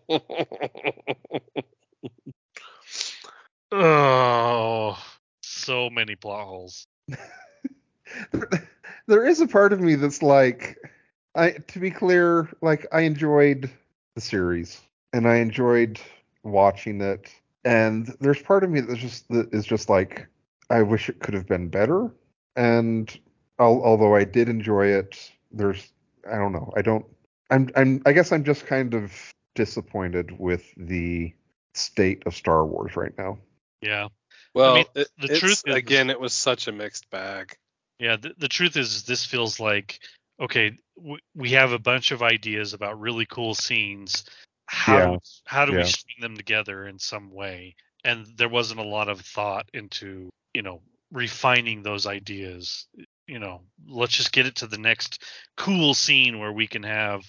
[3.73, 4.97] Oh,
[5.41, 6.87] so many plot holes.
[9.07, 10.79] there is a part of me that's like
[11.35, 13.69] I to be clear, like I enjoyed
[14.15, 14.81] the series
[15.13, 16.01] and I enjoyed
[16.45, 17.29] watching it
[17.65, 20.29] and there's part of me that's just that is just like
[20.71, 22.11] I wish it could have been better
[22.57, 23.09] and
[23.59, 25.93] al- although I did enjoy it there's
[26.31, 27.07] I don't know I don't
[27.51, 29.13] I'm I'm I guess I'm just kind of
[29.55, 31.33] disappointed with the
[31.75, 33.39] state of Star Wars right now.
[33.81, 34.09] Yeah.
[34.55, 37.55] well, mean, it- the truth is- again, it was such a mixed bag.
[37.99, 40.01] Yeah, the, the truth is, this feels like
[40.41, 40.77] okay.
[40.97, 44.25] W- we have a bunch of ideas about really cool scenes.
[44.67, 45.79] How Yeah, do, how do yeah.
[45.79, 47.77] we string them together in some way?
[48.05, 50.81] And there wasn't a lot of thought into you know
[51.13, 52.87] refining those ideas.
[53.27, 55.23] You know, let's just get it to the next
[55.57, 57.23] cool scene where we can have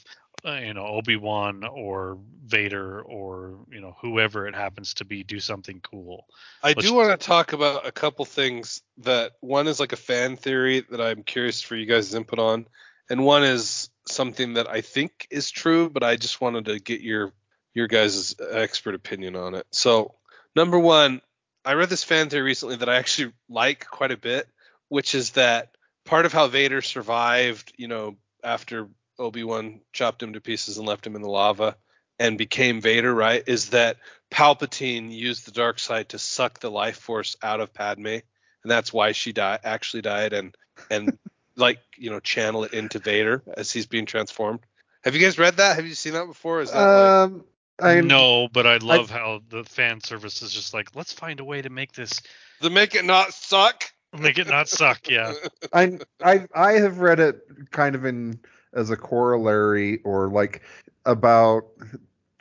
[0.46, 5.24] uh, you know Obi Wan or Vader or you know whoever it happens to be
[5.24, 6.26] do something cool.
[6.64, 9.98] I Let's- do want to talk about a couple things that one is like a
[9.98, 12.68] fan theory that I'm curious for you guys' input on,
[13.10, 17.02] and one is something that I think is true, but I just wanted to get
[17.02, 17.34] your
[17.74, 19.68] your guys' expert opinion on it.
[19.72, 20.16] So,
[20.56, 21.22] number one,
[21.68, 24.48] I read this fan theory recently that I actually like quite a bit,
[24.88, 25.76] which is that
[26.06, 28.88] part of how Vader survived, you know, after
[29.20, 31.76] Obi-Wan chopped him to pieces and left him in the lava
[32.20, 33.98] and became Vader, right, is that
[34.32, 38.24] Palpatine used the dark side to suck the life force out of Padme, and
[38.64, 40.56] that's why she died actually died and
[40.90, 41.18] and
[41.58, 44.62] like, you know, channel it into Vader as he's being transformed.
[45.04, 45.76] Have you guys read that?
[45.76, 46.62] Have you seen that before?
[46.62, 47.44] Is that like Um
[47.80, 51.44] I no, but I love how the fan service is just like, let's find a
[51.44, 52.22] way to make this
[52.62, 53.84] the make it not suck?
[54.20, 55.10] make it not suck.
[55.10, 55.34] Yeah.
[55.74, 58.40] I I I have read it kind of in
[58.74, 60.62] as a corollary or like
[61.06, 61.66] about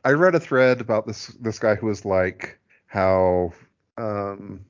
[0.05, 3.53] I read a thread about this this guy who was like how
[3.99, 4.64] um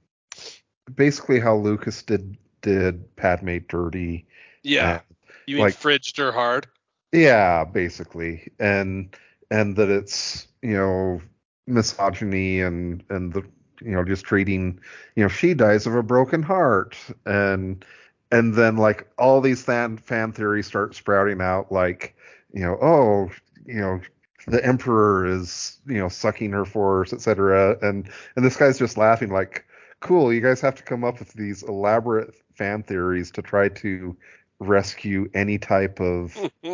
[0.94, 4.26] basically how Lucas did did Padme dirty.
[4.62, 5.00] yeah.
[5.46, 6.66] You mean like- fridged her hard?
[7.12, 8.50] Yeah, basically.
[8.58, 9.14] And
[9.50, 11.20] and that it's, you know,
[11.68, 13.42] misogyny and and the
[13.82, 14.80] you know, just treating,
[15.16, 17.84] you know, she dies of a broken heart and
[18.32, 22.16] and then like all these fan fan theories start sprouting out like,
[22.52, 23.30] you know, oh,
[23.64, 24.00] you know,
[24.48, 27.76] the emperor is you know sucking her force, etc.
[27.82, 29.64] And and this guy's just laughing like,
[30.00, 30.32] cool.
[30.32, 34.16] You guys have to come up with these elaborate fan theories to try to
[34.58, 36.36] rescue any type of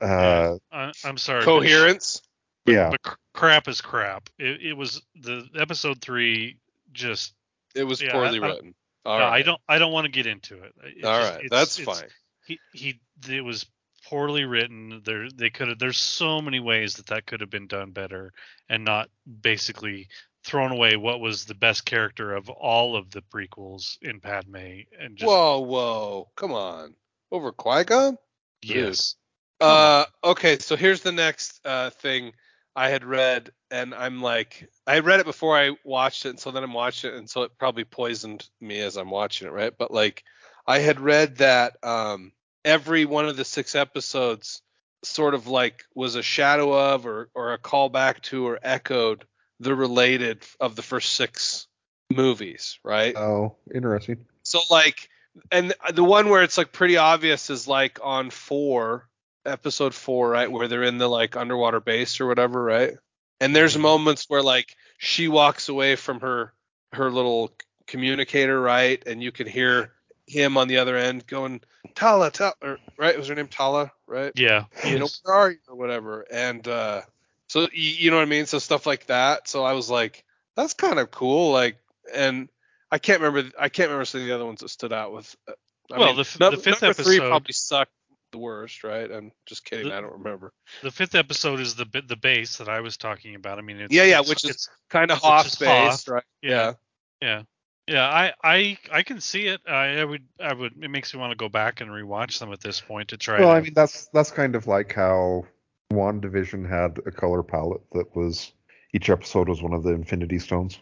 [0.00, 1.42] uh I, I'm sorry.
[1.42, 2.22] Coherence.
[2.66, 4.28] Yeah But cr- crap is crap.
[4.38, 6.58] It, it was the episode three.
[6.92, 7.34] Just
[7.74, 8.74] It was Yeah, poorly I- I- written.
[9.04, 9.32] All uh, right.
[9.38, 9.60] I don't.
[9.68, 10.74] I don't want to get into it.
[10.82, 11.44] It All just- right.
[11.44, 12.08] it's- That's it's- fine.
[12.44, 13.00] He he.
[13.28, 13.66] It was
[14.08, 15.02] poorly written.
[15.04, 15.78] There they could have.
[15.78, 18.32] There's so many ways that that could have been done better,
[18.68, 19.08] and not
[19.42, 20.08] basically
[20.44, 24.56] thrown away what was the best character of all of the prequels in Padme,
[24.98, 26.28] and just whoa, whoa.
[26.36, 26.94] Come on.
[27.30, 28.16] Over Qui Gon?
[28.62, 29.16] yes.
[29.60, 32.32] Uh, okay, so here's the next uh, thing
[32.76, 36.50] I had read, and I'm like, I read it before I watched it, and so
[36.50, 39.72] then I'm watching it, and so it probably poisoned me as I'm watching it, right?
[39.76, 40.22] But like,
[40.66, 42.32] I had read that um,
[42.66, 44.60] every one of the six episodes
[45.02, 49.24] sort of like was a shadow of, or or a callback to, or echoed
[49.58, 51.66] the related of the first six
[52.10, 53.16] movies, right?
[53.16, 55.08] oh interesting So like,
[55.50, 59.08] and the one where it's like pretty obvious is like on four,
[59.46, 62.94] episode four, right, where they're in the like underwater base or whatever, right?
[63.40, 66.52] And there's moments where like she walks away from her
[66.92, 67.52] her little
[67.86, 69.92] communicator, right, and you can hear
[70.26, 71.60] him on the other end going
[71.94, 72.54] Tala, Tala,
[72.98, 73.16] right?
[73.16, 74.32] Was her name Tala, right?
[74.34, 74.64] Yeah.
[74.84, 76.26] you know, where are you or whatever.
[76.30, 77.02] And uh
[77.48, 78.46] so you, you know what I mean?
[78.46, 79.48] So stuff like that.
[79.48, 80.24] So I was like,
[80.56, 81.52] that's kind of cool.
[81.52, 81.78] Like,
[82.12, 82.48] and
[82.90, 83.50] I can't remember.
[83.58, 85.36] I can't remember some of the other ones that stood out with.
[85.48, 85.52] uh,
[85.92, 87.92] I Well, mean, the f- the fifth episode- probably sucked
[88.36, 89.10] the worst, right?
[89.10, 89.88] I'm just kidding.
[89.88, 90.52] The- I don't remember.
[90.82, 93.58] The fifth episode is the the base that I was talking about.
[93.58, 96.08] I mean, it's, Yeah, yeah, it's- which is Kind of off Hoth is based, Hoth.
[96.08, 96.24] right?
[96.42, 96.72] yeah,
[97.20, 97.42] yeah,
[97.86, 98.06] yeah.
[98.08, 99.60] I I I can see it.
[99.66, 100.72] I, I would I would.
[100.82, 103.40] It makes me want to go back and rewatch them at this point to try.
[103.40, 105.44] well to, i mean that's that's kind of like how
[105.92, 108.52] wandavision had a color palette that was
[108.92, 110.78] each episode was one of the infinity stones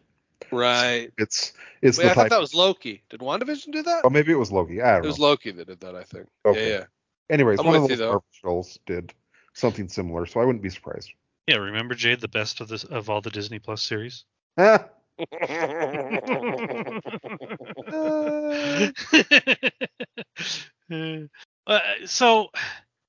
[0.51, 1.11] Right.
[1.19, 1.53] it's
[1.83, 3.03] it's Wait, the I thought that was Loki.
[3.11, 4.03] Did WandaVision do that?
[4.05, 6.03] oh maybe it was loki i it don't was know Loki that did that, I
[6.05, 6.27] think.
[6.45, 6.71] Okay.
[6.71, 6.85] Yeah, yeah.
[7.31, 8.07] Anyways I'm one of with you, those though.
[8.07, 9.13] Marvel shows did
[9.53, 11.13] something similar so i wouldn't be surprised
[11.47, 14.25] yeah, remember Jade, the best of this of all the Disney Plus series.
[14.57, 14.89] Ah,
[21.67, 22.49] Uh, so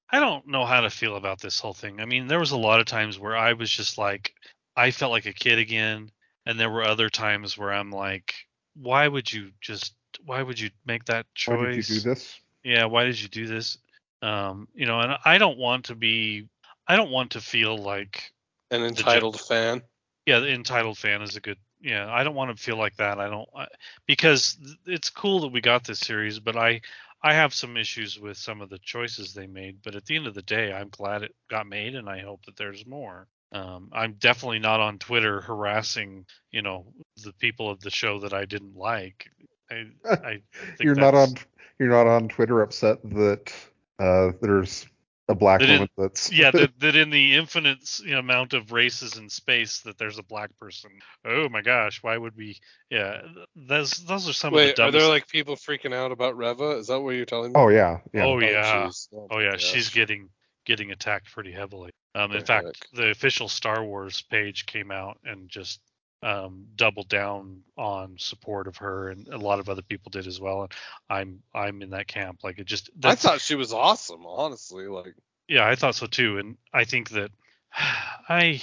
[0.09, 1.99] I don't know how to feel about this whole thing.
[1.99, 4.33] I mean, there was a lot of times where I was just like,
[4.77, 6.09] I felt like a kid again,
[6.45, 8.33] and there were other times where I'm like,
[8.77, 9.93] why would you just,
[10.23, 11.57] why would you make that choice?
[11.57, 13.77] why did you do this yeah why did you do this
[14.21, 16.47] um you know and i don't want to be
[16.87, 18.31] i don't want to feel like
[18.71, 19.81] An entitled fan.
[20.25, 23.19] yeah the entitled fan is a good yeah i don't want to feel like that
[23.19, 23.67] i don't I,
[24.07, 26.81] because it's cool that we got this series but i
[27.21, 30.27] i have some issues with some of the choices they made but at the end
[30.27, 33.89] of the day i'm glad it got made and i hope that there's more um,
[33.93, 36.85] i'm definitely not on twitter harassing you know
[37.23, 39.29] the people of the show that i didn't like
[39.69, 40.41] i i
[40.77, 41.29] think you're not on
[41.79, 43.53] you're not on twitter upset that
[43.99, 44.85] uh there's
[45.27, 48.53] a black That it- woman that's yeah that, that in the infinite you know, amount
[48.53, 50.91] of races in space that there's a black person
[51.25, 52.59] oh my gosh why would we
[52.91, 53.21] yeah
[53.55, 56.37] those those are some Wait, of the dumbest are there like people freaking out about
[56.37, 56.71] Reva?
[56.77, 57.59] Is that what you're telling me?
[57.59, 59.07] oh yeah yeah oh yeah jeez.
[59.13, 60.29] Oh, oh my yeah she's getting
[60.65, 62.87] getting attacked pretty heavily um in The fact heck?
[62.93, 65.79] the official star wars page came out and just
[66.23, 70.39] um doubled down on support of her and a lot of other people did as
[70.39, 70.71] well and
[71.09, 74.87] i'm i'm in that camp like it just I thought she was awesome, honestly.
[74.87, 75.13] Like,
[75.47, 77.31] yeah i thought so too and i think that
[78.29, 78.61] i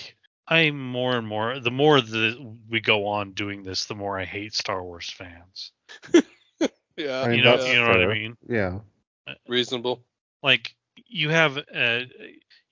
[0.48, 4.24] I'm more and more the more that we go on doing this the more i
[4.24, 5.72] hate star wars fans
[6.96, 8.78] yeah, I mean, you know that's you know what i mean yeah
[9.46, 10.04] reasonable.
[10.42, 10.74] like
[11.06, 12.00] you have uh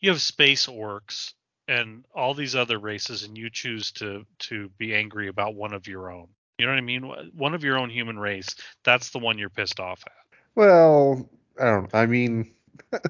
[0.01, 1.33] you have space orcs
[1.71, 5.87] and all these other races and you choose to to be angry about one of
[5.87, 6.27] your own.
[6.59, 7.03] You know what i mean?
[7.35, 8.55] One of your own human race
[8.85, 10.13] that's the one you're pissed off at.
[10.55, 11.29] Well
[11.61, 12.51] i don't i mean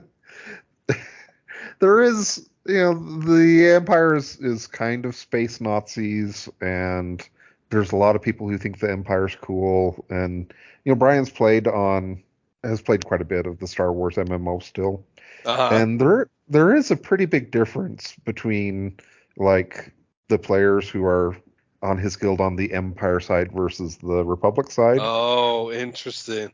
[1.80, 7.26] there is you know the empire is, is kind of space nazis and
[7.70, 10.52] there's a lot of people who think the empire's cool and
[10.84, 12.22] you know brian's played on
[12.62, 15.04] has played quite a bit of the star wars mmo still
[15.44, 15.70] Uh-huh.
[15.72, 18.96] and there there is a pretty big difference between
[19.36, 19.92] like
[20.28, 21.36] the players who are
[21.82, 26.52] on his guild on the empire side versus the republic side oh, interesting.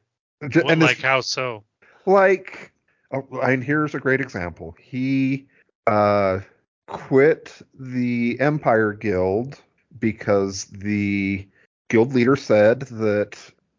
[0.49, 1.65] J- what, and like how so
[2.05, 2.73] like
[3.13, 5.47] oh, and here's a great example he
[5.89, 6.41] uh
[6.87, 9.61] quit the empire guild
[9.99, 11.47] because the
[11.89, 13.37] guild leader said that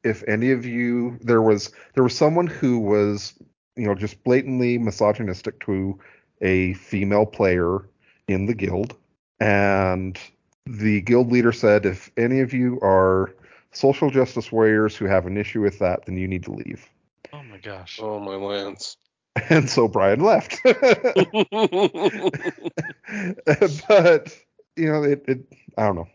[0.07, 3.33] if any of you there was there was someone who was
[3.75, 5.99] you know just blatantly misogynistic to
[6.41, 7.87] a female player
[8.27, 8.95] in the guild,
[9.39, 10.19] and
[10.65, 13.33] the guild leader said, if any of you are
[13.71, 16.89] social justice warriors who have an issue with that, then you need to leave.
[17.33, 17.99] Oh my gosh.
[18.01, 18.97] Oh my lands.
[19.49, 20.59] And so Brian left.
[20.63, 20.75] but
[24.75, 25.45] you know, it, it
[25.77, 26.07] I don't know.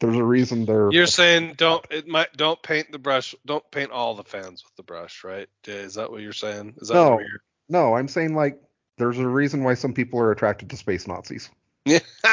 [0.00, 3.90] There's a reason they're You're saying don't it might don't paint the brush don't paint
[3.92, 5.48] all the fans with the brush, right?
[5.66, 6.74] Is that what you're saying?
[6.80, 7.18] Is that No.
[7.20, 8.60] you're no, I'm saying like
[8.98, 11.48] there's a reason why some people are attracted to space Nazis.
[11.84, 12.00] Yeah.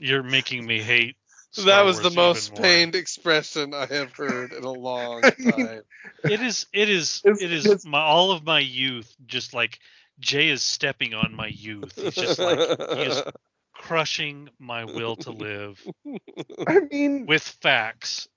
[0.00, 1.16] You're making me hate.
[1.56, 2.70] that Star was the most even more.
[2.70, 5.82] pained expression I have heard in a long I mean- time.
[6.24, 6.66] It is.
[6.72, 7.22] It is.
[7.24, 9.14] It's- it is it's- my all of my youth.
[9.26, 9.78] Just like
[10.18, 11.94] Jay is stepping on my youth.
[11.96, 13.22] He's just like he is
[13.78, 15.82] crushing my will to live
[16.66, 18.28] I mean, with facts.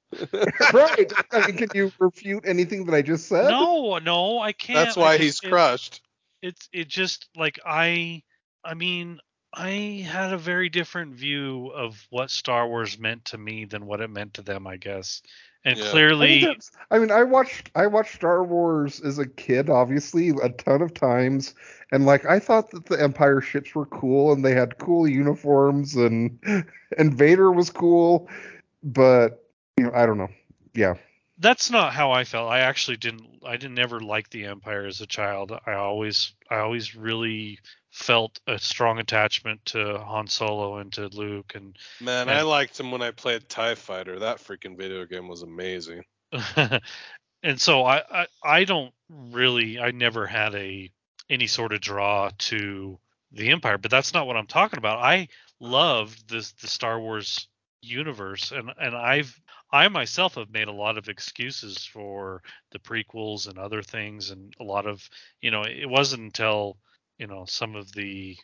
[0.73, 1.11] right?
[1.31, 3.49] I mean, can you refute anything that I just said?
[3.49, 4.75] No, no, I can't.
[4.77, 6.01] That's why just- he's it- crushed.
[6.41, 8.23] it's it just like I
[8.63, 9.19] I mean
[9.53, 13.99] I had a very different view of what Star Wars meant to me than what
[14.01, 15.21] it meant to them, I guess.
[15.65, 15.89] And Yeah.
[15.89, 20.29] Clearly think that's- I mean, I watched I watched Star Wars as a kid, obviously,
[20.41, 21.53] a ton of times,
[21.91, 25.95] and like I thought that the Empire ships were cool and they had cool uniforms
[25.95, 26.39] and
[26.97, 28.29] and Vader was cool,
[28.83, 29.45] but
[29.77, 30.29] you know, I don't know.
[30.73, 30.95] Yeah,
[31.39, 32.49] that's not how I felt.
[32.49, 35.51] I actually didn't I didn't ever like the Empire as a child.
[35.65, 37.59] I always I always really
[37.91, 42.39] felt a strong attachment to Han Solo and to Luke and Man, Yeah.
[42.39, 44.19] I liked him when I played TIE Fighter.
[44.19, 46.03] That freaking video game was amazing.
[47.43, 50.91] and so I, I I don't really I never had a
[51.29, 52.99] any sort of draw to
[53.31, 54.99] the Empire, but that's not what I'm talking about.
[54.99, 55.27] I
[55.59, 57.47] loved this the Star Wars
[57.81, 59.39] universe and and I've
[59.71, 64.53] I myself have made a lot of excuses for the prequels and other things and
[64.59, 65.07] a lot of
[65.41, 66.77] you know it wasn't until
[67.19, 68.35] you know some of the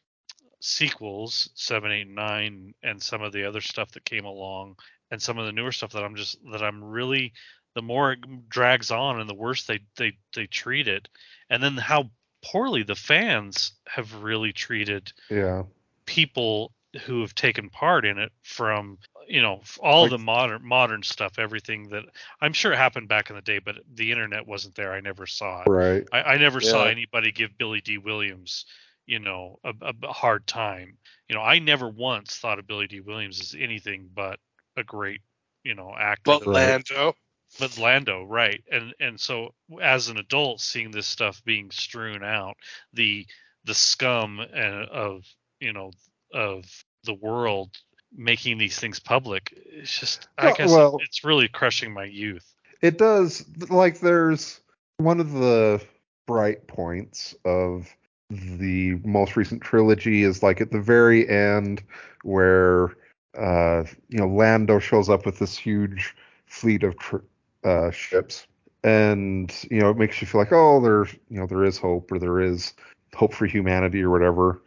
[0.59, 4.75] sequels 7 8 and 9 and some of the other stuff that came along
[5.11, 7.33] and some of the newer stuff that I'm just that I'm really
[7.73, 11.07] the more it drags on and the worse they they they treat it
[11.49, 12.09] and then how
[12.43, 15.63] poorly the fans have really treated yeah,
[16.05, 16.71] people
[17.05, 18.97] who have taken part in it from
[19.27, 22.03] you know all Like- the modern modern stuff everything that
[22.41, 24.93] i'm sure it happened back in the day but the internet wasn't there.
[24.93, 25.67] I never saw it.
[25.67, 26.07] Right.
[26.11, 28.65] I, I never saw anybody give Billy Dee Williams
[29.05, 30.97] you know a, a a hard time.
[31.27, 34.39] You know i never once thought of Billy Dee Williams as anything but
[34.77, 35.21] a great
[35.63, 36.21] you know actor.
[36.25, 37.13] But that- Lando,
[37.59, 38.63] but Lando, right?
[38.71, 42.57] And and so as an adult, seeing this stuff being strewn out,
[42.93, 43.25] the
[43.63, 45.23] the scum and of
[45.59, 45.91] you know
[46.33, 46.65] of
[47.03, 47.69] the world
[48.15, 52.53] making these things public, it's just I Well- guess well- it's really crushing my youth.
[52.81, 54.59] It does like there's
[54.97, 55.81] one of the
[56.27, 57.87] bright points of
[58.29, 61.83] the most recent trilogy is like at the very end
[62.23, 62.95] where
[63.37, 66.15] uh you know Lando shows up with this huge
[66.47, 67.17] fleet of tr-
[67.63, 68.47] uh ships
[68.83, 72.11] and you know it makes you feel like oh there you know there is hope
[72.11, 72.73] or there is
[73.13, 74.61] hope for humanity or whatever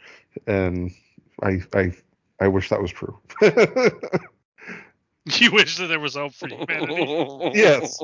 [0.46, 0.90] and
[1.42, 1.92] I I
[2.40, 3.18] I wish that was true.
[5.38, 7.50] You wish that there was hope for humanity.
[7.54, 8.00] Yes.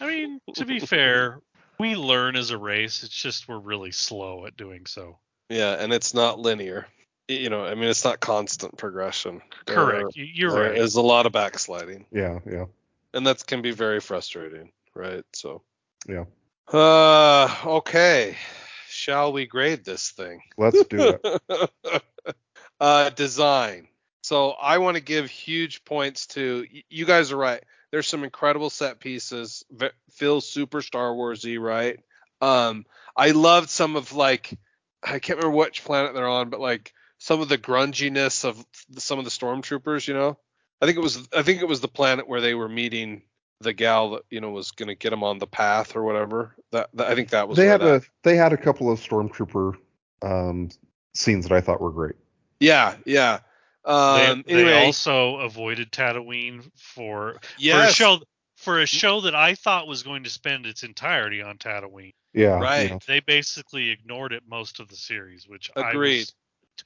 [0.00, 1.40] I mean, to be fair,
[1.80, 3.02] we learn as a race.
[3.02, 5.18] It's just we're really slow at doing so.
[5.48, 6.86] yeah, and it's not linear.
[7.26, 9.42] You know, I mean, it's not constant progression.
[9.66, 10.14] Correct.
[10.14, 10.74] You- You're there right.
[10.76, 12.66] There's a lot of backsliding, yeah, yeah.
[13.12, 15.24] and that can be very frustrating, right?
[15.32, 15.62] So.
[16.08, 16.26] Yeah.
[16.72, 18.36] Uh, okay.
[18.88, 20.40] Shall we grade this thing?
[20.56, 21.70] Let's do it.
[22.80, 23.88] uh, design.
[24.22, 27.62] So I want to give huge points to you guys are right.
[27.92, 29.64] There's some incredible set pieces.
[30.10, 32.00] Feels super Star Warsy, right?
[32.40, 32.84] Um,
[33.16, 34.52] I loved some of like
[35.02, 38.64] I can't remember which planet they're on, but like some of the grunginess of
[38.98, 40.08] some of the stormtroopers.
[40.08, 40.38] You know,
[40.82, 43.22] I think it was I think it was the planet where they were meeting
[43.60, 46.56] the gal that you know was going to get them on the path or whatever.
[46.72, 49.00] That, that I think that was they had that- a they had a couple of
[49.00, 49.76] stormtrooper
[50.22, 50.70] um
[51.14, 52.16] scenes that I thought were great.
[52.60, 53.40] Yeah yeah.
[53.84, 58.18] Um, they, anyway, they also avoided Tatooine for for a show
[58.56, 62.14] for a show that I thought was going to spend its entirety on Tatooine.
[62.32, 62.90] Yeah, Right.
[62.90, 62.98] yeah.
[63.06, 66.18] They basically ignored it most of the series, which I Agreed.
[66.20, 66.34] was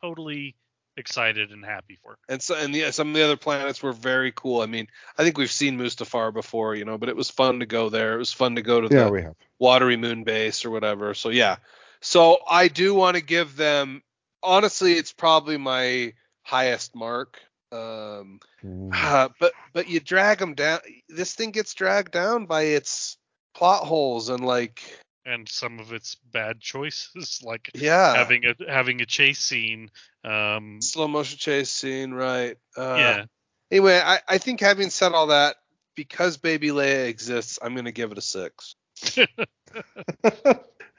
[0.02, 0.54] totally
[0.96, 2.18] excited and happy for.
[2.28, 4.60] and so and yeah, some of the other planets were very cool.
[4.60, 7.66] I mean, I think we've seen Mustafar before, you know, but it was fun to
[7.66, 8.14] go there.
[8.14, 9.34] It was fun to go to Yeah, the we have.
[9.58, 11.14] watery moon base or whatever.
[11.14, 11.56] So yeah.
[12.02, 14.02] So I do want to give them
[14.43, 16.12] honestly it's probably my
[16.43, 17.41] highest mark.
[17.72, 18.91] Um Mm.
[18.93, 23.16] uh, but but you drag them down this thing gets dragged down by its
[23.55, 24.82] plot holes and like
[25.24, 28.14] and some of its bad choices, like Yeah.
[28.14, 29.91] having a having a chase scene.
[30.24, 32.57] Um, slow motion chase scene, right?
[32.76, 33.24] Uh, yeah,
[33.70, 35.57] Anyway, I, I think having said all that,
[35.95, 38.74] because Baby Leia exists, I'm gonna give it a six.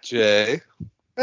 [0.04, 0.62] Jay.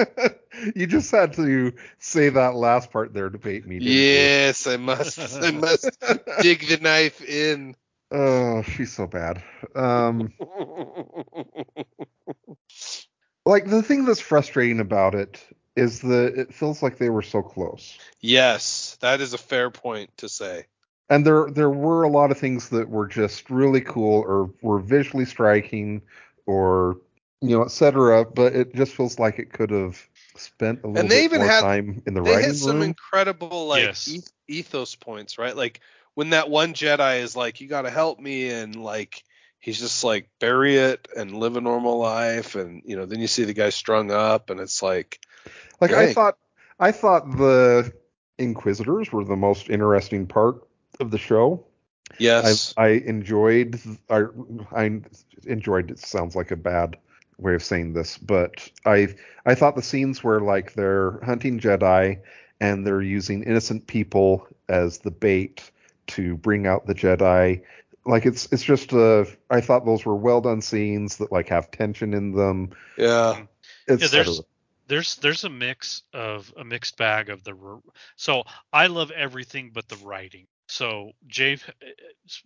[0.74, 3.78] you just had to say that last part there to bait me.
[3.78, 3.98] didn't you?
[3.98, 5.18] Yes, I must.
[5.42, 5.98] I must
[6.40, 7.76] dig the knife in.
[8.10, 9.42] Oh, she's so bad.
[9.74, 10.32] Um,
[13.44, 15.44] like the thing that's frustrating about it
[15.76, 17.98] is that it feels like they were so close.
[18.20, 20.64] yes, that is a fair point to say.
[21.10, 24.78] And there there were a lot of things that were just really cool or were
[24.78, 26.02] visually striking
[26.46, 26.98] or
[27.40, 28.24] you know, etc.
[28.24, 29.98] But it just feels like it could have
[30.36, 32.76] spent a little they bit even more had- time in the They writing hit some
[32.76, 32.90] room.
[32.90, 34.08] incredible like Yes.
[34.08, 35.56] eth- ethos points, right?
[35.56, 35.80] Like
[36.14, 39.22] when that one Jedi is like, "You got to help me," and like
[39.60, 43.26] he's just like, "Bury it and live a normal life," and you know, then you
[43.28, 45.20] see the guy strung up, and it's like,
[45.80, 46.36] Like I thought
[46.80, 47.92] I thought the
[48.38, 50.66] Inquisitors were the most interesting part
[51.00, 51.66] of the show.
[52.18, 54.22] yes, I, I enjoyed I,
[54.74, 55.00] I
[55.46, 56.96] enjoyed it sounds like a bad
[57.38, 59.14] way of saying this, but I
[59.46, 62.20] I thought the scenes where like they're hunting Jedi
[62.60, 65.70] and they're using innocent people as the bait
[66.08, 67.62] to bring out the Jedi.
[68.04, 71.70] Like it's it's just uh I thought those were well done scenes that like have
[71.70, 72.70] tension in them.
[72.96, 73.42] yeah,
[73.86, 74.40] It's there's-
[74.88, 77.54] there's there's a mix of a mixed bag of the
[78.16, 80.46] so I love everything but the writing.
[80.68, 81.86] So Jay uh,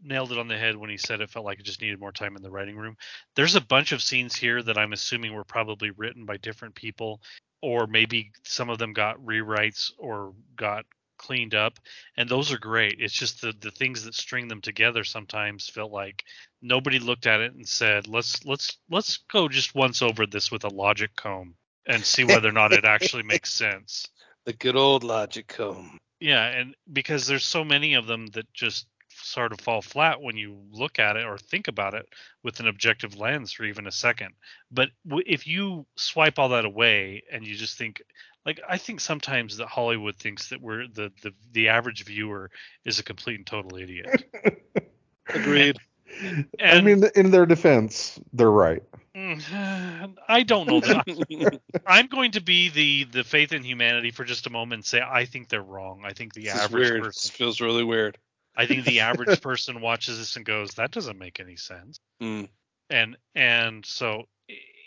[0.03, 2.13] nailed it on the head when he said it felt like it just needed more
[2.13, 2.97] time in the writing room.
[3.35, 7.21] There's a bunch of scenes here that I'm assuming were probably written by different people
[7.61, 10.87] or maybe some of them got rewrites or got
[11.19, 11.79] cleaned up
[12.17, 12.97] and those are great.
[13.01, 16.25] It's just the the things that string them together sometimes felt like
[16.63, 20.65] nobody looked at it and said, "Let's let's let's go just once over this with
[20.65, 21.55] a logic comb."
[21.87, 24.07] and see whether or not it actually makes sense.
[24.45, 25.99] the good old logic comb.
[26.23, 30.37] Yeah, and because there's so many of them that just sort of fall flat when
[30.37, 32.07] you look at it or think about it
[32.45, 34.33] with an objective lens for even a second.
[34.71, 38.03] But w- if you swipe all that away and you just think
[38.47, 42.51] like I think sometimes that Hollywood thinks that we're the the, the average viewer
[42.85, 44.25] is a complete and total idiot.
[45.29, 45.77] Agreed.
[45.77, 45.81] And
[46.61, 48.83] I mean in their defense, they're right.
[49.17, 51.61] Mm, I don't know that.
[51.87, 55.01] I'm going to be the the faith in humanity for just a moment and say
[55.01, 56.03] I think they're wrong.
[56.05, 57.05] I think the this average weird.
[57.05, 58.19] This person feels really weird.
[58.57, 61.99] I think the average person watches this and goes that doesn't make any sense.
[62.23, 62.49] Mm.
[62.91, 64.25] And and so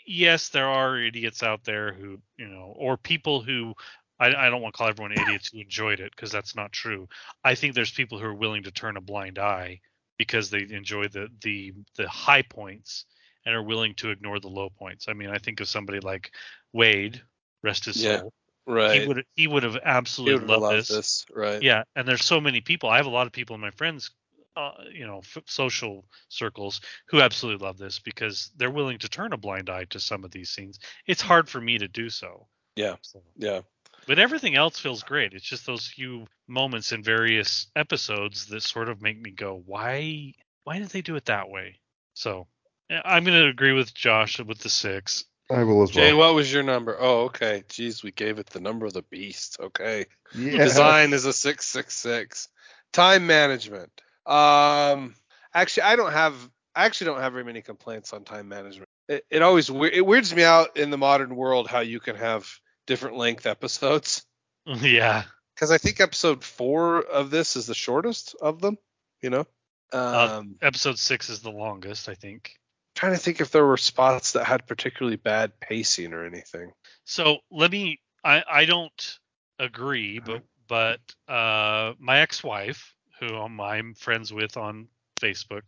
[0.06, 3.74] yes, there are idiots out there who, you know, or people who
[4.18, 7.08] I, I don't want to call everyone idiots who enjoyed it because that's not true.
[7.44, 9.80] I think there's people who are willing to turn a blind eye
[10.18, 13.04] because they enjoy the the the high points
[13.44, 15.06] and are willing to ignore the low points.
[15.08, 16.32] I mean, I think of somebody like
[16.72, 17.22] Wade,
[17.62, 18.32] rest his Yeah, soul.
[18.66, 19.00] Right.
[19.00, 20.88] He would he would have absolutely would have loved loved this.
[20.88, 21.26] this.
[21.34, 21.62] Right.
[21.62, 22.88] Yeah, and there's so many people.
[22.88, 24.10] I have a lot of people in my friends,
[24.56, 29.32] uh, you know, f- social circles who absolutely love this because they're willing to turn
[29.32, 30.78] a blind eye to some of these scenes.
[31.06, 32.48] It's hard for me to do so.
[32.74, 32.96] Yeah.
[33.02, 33.60] So, Yeah.
[34.06, 35.32] But everything else feels great.
[35.32, 40.34] It's just those few moments in various episodes that sort of make me go, why?
[40.64, 41.80] Why did they do it that way?
[42.14, 42.46] So
[42.90, 45.24] I'm going to agree with Josh with the six.
[45.50, 46.04] I will as well.
[46.04, 46.28] Jay, well.
[46.28, 46.96] what was your number?
[46.98, 47.62] Oh, okay.
[47.68, 49.58] Jeez, we gave it the number of the beast.
[49.60, 50.06] Okay.
[50.34, 50.64] Yeah.
[50.64, 52.48] Design is a six six six.
[52.92, 53.90] Time management.
[54.24, 55.14] Um,
[55.54, 56.34] actually, I don't have.
[56.74, 58.88] I actually don't have very many complaints on time management.
[59.08, 62.48] It, it always it weirds me out in the modern world how you can have
[62.86, 64.24] different length episodes.
[64.66, 65.24] yeah.
[65.54, 68.78] Because I think episode four of this is the shortest of them.
[69.22, 69.46] You know.
[69.92, 72.56] Uh, Um, Episode six is the longest, I think.
[72.96, 76.72] trying to think if there were spots that had particularly bad pacing or anything.
[77.04, 78.00] So let me.
[78.24, 79.18] I I don't
[79.58, 81.00] agree, but but
[81.32, 84.88] uh, my ex-wife, who I'm, I'm friends with on
[85.20, 85.62] Facebook,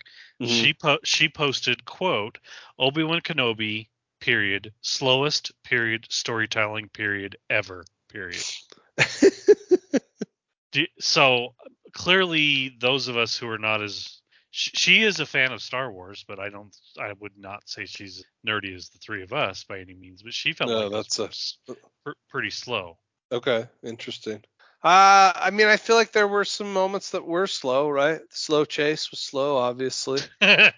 [0.45, 2.39] she po- she posted quote
[2.79, 3.89] Obi Wan Kenobi
[4.21, 8.43] period slowest period storytelling period ever period.
[10.73, 11.55] Do, so
[11.93, 15.91] clearly, those of us who are not as she, she is a fan of Star
[15.91, 16.75] Wars, but I don't.
[16.99, 20.23] I would not say she's nerdy as the three of us by any means.
[20.23, 22.99] But she felt No, like that's that's a- pr- pretty slow.
[23.33, 24.43] Okay, interesting.
[24.83, 28.21] Uh, I mean, I feel like there were some moments that were slow, right?
[28.21, 30.21] The slow chase was slow, obviously.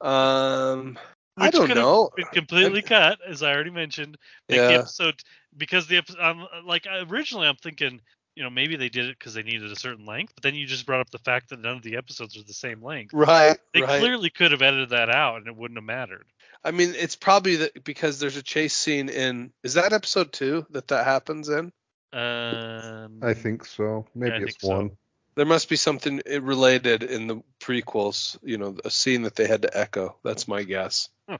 [0.00, 0.98] Um,
[1.36, 2.10] I don't could have know.
[2.16, 4.18] Been completely cut, as I already mentioned.
[4.48, 4.68] Make Yeah.
[4.68, 5.14] the episode
[5.56, 6.20] because the episode.
[6.20, 8.00] Um, like originally, I'm thinking,
[8.34, 10.34] you know, maybe they did it because they needed a certain length.
[10.34, 12.52] But then you just brought up the fact that none of the episodes are the
[12.52, 13.14] same length.
[13.14, 13.98] Right, They right.
[14.00, 16.26] clearly could have edited that out, and it wouldn't have mattered.
[16.64, 19.52] I mean, it's probably that because there's a chase scene in.
[19.62, 21.72] Is that episode two that that happens in?
[22.12, 24.06] Um, I think so.
[24.14, 24.90] Maybe I it's one.
[24.90, 24.96] so.
[25.36, 25.36] One.
[25.36, 28.38] There must be something related in the prequels.
[28.42, 30.16] You know, a scene that they had to echo.
[30.24, 31.08] That's my guess.
[31.28, 31.36] uh,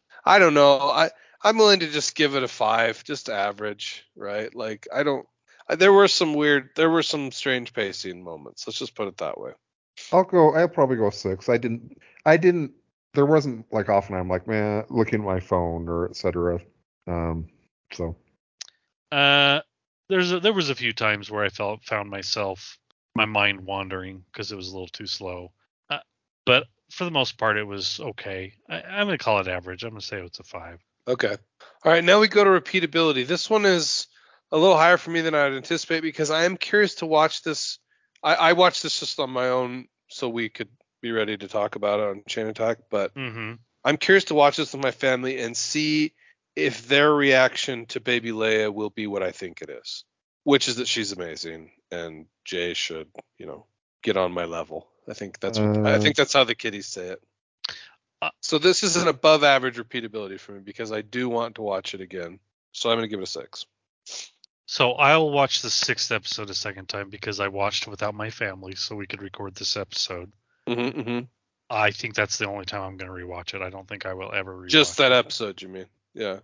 [0.24, 0.78] I don't know.
[0.90, 1.10] I
[1.42, 4.52] I'm willing to just give it a five, just average, right?
[4.54, 5.26] Like I don't.
[5.68, 6.70] I- There were some weird.
[6.76, 8.66] There were some strange pacing moments.
[8.66, 9.52] Let's just put it that way.
[10.12, 10.54] I'll go.
[10.54, 11.48] I'll probably go six.
[11.48, 11.98] I didn't.
[12.24, 12.72] I didn't.
[13.14, 16.60] There wasn't like often I'm like, man, looking at my phone or etc.
[17.06, 17.48] Um.
[17.92, 18.16] So
[19.12, 19.60] uh,
[20.08, 22.78] there's a, there was a few times where I felt found myself
[23.14, 25.52] my mind wandering because it was a little too slow.
[25.88, 25.98] Uh,
[26.44, 28.54] but for the most part, it was okay.
[28.68, 29.82] I, I'm gonna call it average.
[29.82, 30.80] I'm gonna say it's a five.
[31.08, 31.36] Okay.
[31.84, 32.04] All right.
[32.04, 33.26] Now we go to repeatability.
[33.26, 34.06] This one is
[34.52, 37.78] a little higher for me than I'd anticipate because I am curious to watch this.
[38.22, 40.68] I, I watched this just on my own so we could
[41.02, 42.78] be ready to talk about it on Chain Attack.
[42.90, 43.54] But Mm-hmm.
[43.84, 46.12] I'm curious to watch this with my family and see
[46.56, 50.04] if their reaction to Baby Leia will be what I think it is,
[50.44, 53.66] which is that she's amazing and Jay should, you know,
[54.02, 54.88] get on my level.
[55.08, 57.22] I think that's what, I Uh, think that's how the kiddies say it.
[58.22, 61.62] Uh, So this is an above average repeatability for me because I do want to
[61.62, 62.40] watch it again.
[62.72, 63.66] So I'm going to give it a six.
[64.66, 68.74] So I'll watch the sixth episode a second time because I watched without my family,
[68.74, 70.32] so we could record this episode.
[70.66, 71.24] Mm-hmm, mm-hmm.
[71.70, 73.62] I think that's the only time I'm going to rewatch it.
[73.62, 75.16] I don't think I will ever rewatch Just that it.
[75.16, 75.86] episode, you mean?
[76.16, 76.38] Yeah.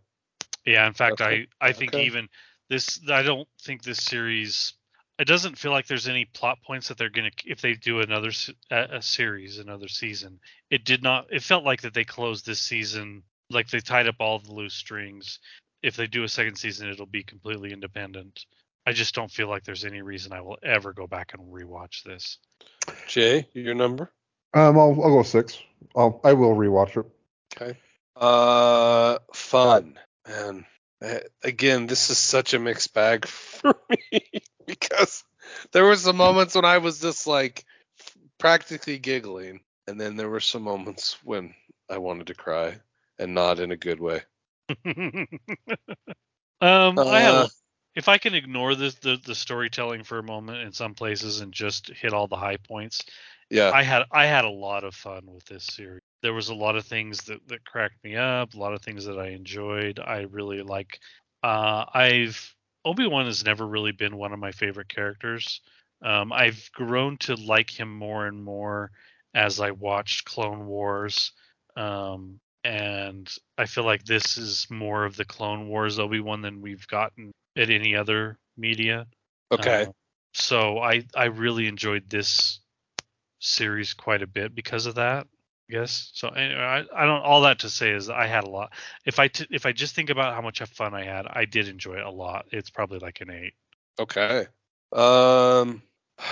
[0.65, 1.47] Yeah, in fact, Okay.
[1.61, 2.05] I I think Okay.
[2.05, 2.29] even
[2.69, 4.75] this I don't think this series
[5.19, 8.01] it doesn't feel like there's any plot points that they're going to if they do
[8.01, 10.41] another s- a, a series, another season.
[10.71, 14.17] It did not it felt like that they closed this season like they tied up
[14.21, 15.39] all the loose strings.
[15.83, 18.47] If they do a second season, it'll be completely independent.
[18.87, 22.03] I just don't feel like there's any reason I will ever go back and rewatch
[22.05, 22.39] this.
[23.09, 24.13] Jay, your number?
[24.55, 25.59] um, I'll I'll go six.
[25.97, 27.07] I'll I will rewatch it.
[27.57, 27.79] Okay.
[28.17, 29.99] Uh, fun,
[30.29, 30.67] man.
[31.03, 34.23] Uh, Again, this is such a mixed bag for me
[34.67, 35.25] because
[35.73, 37.65] there were some moments when I was just like
[38.39, 41.55] practically giggling, and then there were some moments when
[41.91, 42.79] I wanted to cry,
[43.19, 44.23] and not in a good way.
[44.85, 45.27] um,
[46.99, 47.35] I have.
[47.35, 47.49] Uh,
[47.95, 51.53] If I can ignore the, the the storytelling for a moment in some places and
[51.53, 53.05] just hit all the high points,
[53.51, 53.71] Yeah.
[53.75, 56.01] I had I had a lot of fun with this series.
[56.23, 59.05] There was a lot of things that that cracked me up, a lot of things
[59.07, 59.99] that I enjoyed.
[59.99, 61.01] I really like.
[61.43, 62.55] Uh, I've
[62.85, 65.61] Obi Wan has never really been one of my favorite characters.
[66.03, 68.91] Um, I've grown to like him more and more
[69.35, 71.33] as I watched Clone Wars.
[71.77, 76.61] Um, and I feel like this is more of the Clone Wars Obi Wan than
[76.61, 79.07] we've gotten at any other media.
[79.51, 79.85] okay.
[79.85, 79.93] Uh,
[80.35, 82.61] so I I really enjoyed this
[83.41, 85.27] series quite a bit because of that.
[85.73, 86.29] I guess so.
[86.29, 87.23] Anyway, I, I don't.
[87.23, 88.73] All that to say is I had a lot.
[89.07, 91.69] If I t- if I just think about how much fun I had, I did
[91.69, 92.47] enjoy it a lot.
[92.51, 93.55] It's probably like an eight.
[93.99, 94.47] Okay.
[94.93, 95.83] Um.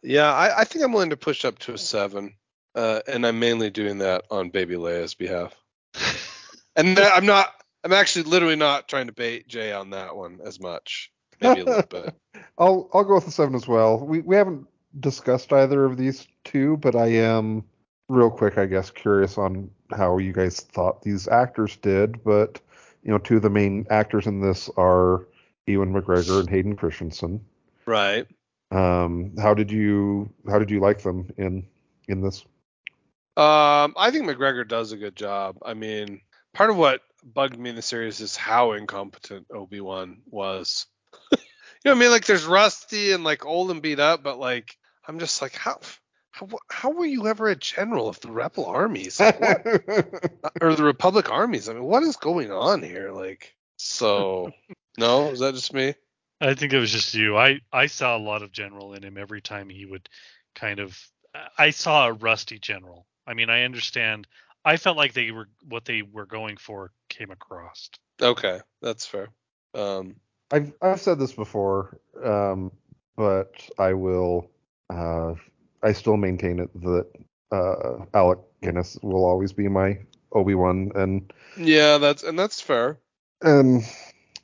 [0.00, 2.34] Yeah, I, I think I'm willing to push up to a seven,
[2.76, 5.52] uh, and I'm mainly doing that on Baby Leia's behalf.
[6.76, 7.52] And that, I'm not.
[7.82, 11.10] I'm actually literally not trying to bait Jay on that one as much.
[11.40, 12.14] Maybe a little bit.
[12.56, 13.98] I'll I'll go with the seven as well.
[13.98, 14.68] We we haven't
[15.00, 17.64] discussed either of these two, but I am
[18.08, 22.22] real quick, I guess, curious on how you guys thought these actors did.
[22.24, 22.60] But
[23.02, 25.26] you know, two of the main actors in this are
[25.66, 27.44] Ewan McGregor and Hayden Christensen.
[27.86, 28.26] Right.
[28.70, 31.66] Um, how did you how did you like them in
[32.06, 32.44] in this?
[33.36, 35.58] Um, I think McGregor does a good job.
[35.64, 36.20] I mean,
[36.52, 40.86] part of what bugged me in the series is how incompetent Obi Wan was.
[41.32, 41.38] you
[41.84, 42.10] know what I mean?
[42.10, 45.78] Like, there's rusty and like old and beat up, but like, I'm just like, how,
[46.38, 49.66] how, how were you ever a general of the Rebel armies Like, what?
[50.60, 51.68] or the Republic armies?
[51.68, 53.10] I mean, what is going on here?
[53.10, 54.50] Like, so
[54.98, 55.94] no, is that just me?
[56.40, 57.36] I think it was just you.
[57.36, 60.08] I I saw a lot of general in him every time he would
[60.54, 60.98] kind of.
[61.56, 63.06] I saw a rusty general.
[63.26, 64.26] I mean, I understand.
[64.64, 67.90] I felt like they were what they were going for came across.
[68.22, 69.28] Okay, that's fair.
[69.74, 70.16] Um,
[70.52, 72.70] I've I've said this before, um,
[73.16, 74.50] but I will.
[74.88, 75.34] Uh,
[75.82, 77.06] I still maintain it that
[77.52, 79.98] uh, Alec Guinness will always be my
[80.32, 82.98] Obi Wan, and yeah, that's and that's fair.
[83.42, 83.82] and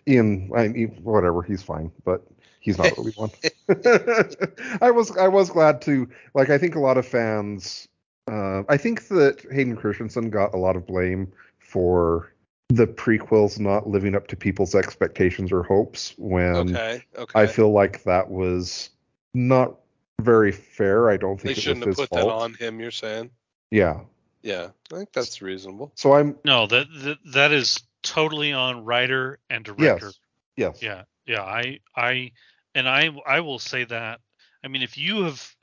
[0.06, 2.26] Ewan, I mean, whatever, he's fine, but
[2.60, 3.30] he's not Obi Wan.
[4.80, 6.50] I was I was glad to like.
[6.50, 7.88] I think a lot of fans.
[8.26, 12.32] Uh, I think that Hayden Christensen got a lot of blame for
[12.70, 17.40] the prequels not living up to people's expectations or hopes when Okay, okay.
[17.40, 18.88] I feel like that was
[19.34, 19.76] not
[20.24, 21.10] very fair.
[21.10, 22.28] I don't they think it shouldn't was have his put fault.
[22.28, 22.80] that on him.
[22.80, 23.30] You're saying?
[23.70, 24.00] Yeah.
[24.42, 25.92] Yeah, I think that's reasonable.
[25.94, 30.12] So I'm No, that that, that is totally on writer and director.
[30.56, 30.82] yes, yes.
[30.82, 31.42] Yeah, yeah.
[31.42, 32.32] I I
[32.74, 34.20] and I I will say that.
[34.62, 35.54] I mean, if you have,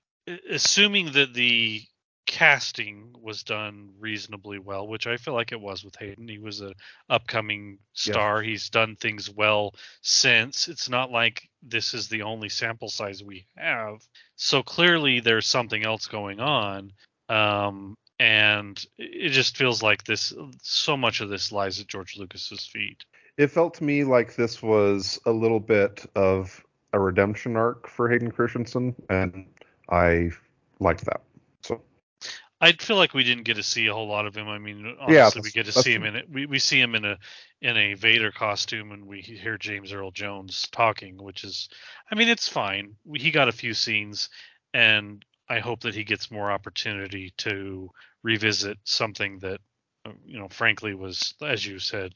[0.49, 1.83] assuming that the
[2.25, 6.27] casting was done reasonably well, which I feel like it was with Hayden.
[6.27, 6.73] He was a
[7.09, 8.41] upcoming star.
[8.41, 10.67] He's done things well since.
[10.67, 14.01] It's not like this is the only sample size we have.
[14.35, 16.93] So clearly there's something else going on.
[17.29, 22.65] Um, and it just feels like this so much of this lies at George Lucas's
[22.65, 23.03] feet.
[23.37, 26.63] It felt to me like this was a little bit of
[26.93, 29.47] a redemption arc for Hayden Christensen, and
[29.89, 30.29] I
[30.79, 31.21] liked that.
[32.61, 34.47] So I feel like we didn't get to see a whole lot of him.
[34.47, 36.29] I mean, obviously Yeah, we get to see him the- in it.
[36.29, 37.17] We, we see him in a
[37.61, 41.69] in a Vader costume, and we hear James Earl Jones talking, which is,
[42.11, 42.95] I mean, it's fine.
[43.05, 44.29] We, he got a few scenes,
[44.73, 47.91] and I hope that he gets more opportunity to
[48.23, 49.59] revisit something that,
[50.05, 52.13] uh, you know, frankly was, as you said,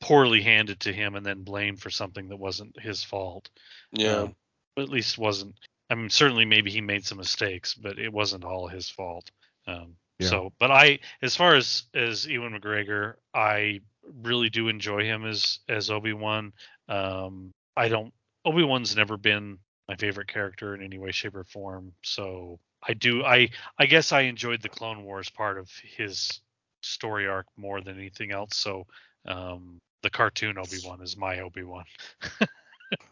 [0.00, 3.50] poorly handed to him, and then blamed for something that wasn't his fault.
[3.92, 4.22] Yeah.
[4.22, 4.36] Um,
[4.78, 5.54] at least wasn't.
[5.88, 9.30] I mean, certainly maybe he made some mistakes, but it wasn't all his fault.
[9.66, 10.28] Um, Yeah.
[10.28, 13.80] So, but I, as far as as Ewan McGregor, I
[14.22, 16.52] really do enjoy him as as Obi Wan.
[16.88, 18.12] Um, I don't.
[18.44, 19.58] Obi Wan's never been
[19.88, 21.92] my favorite character in any way, shape, or form.
[22.02, 23.24] So I do.
[23.24, 26.40] I I guess I enjoyed the Clone Wars part of his
[26.82, 28.56] story arc more than anything else.
[28.56, 28.86] So
[29.26, 31.84] um, the cartoon Obi Wan is my Obi Wan.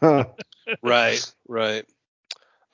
[0.81, 1.85] right, right.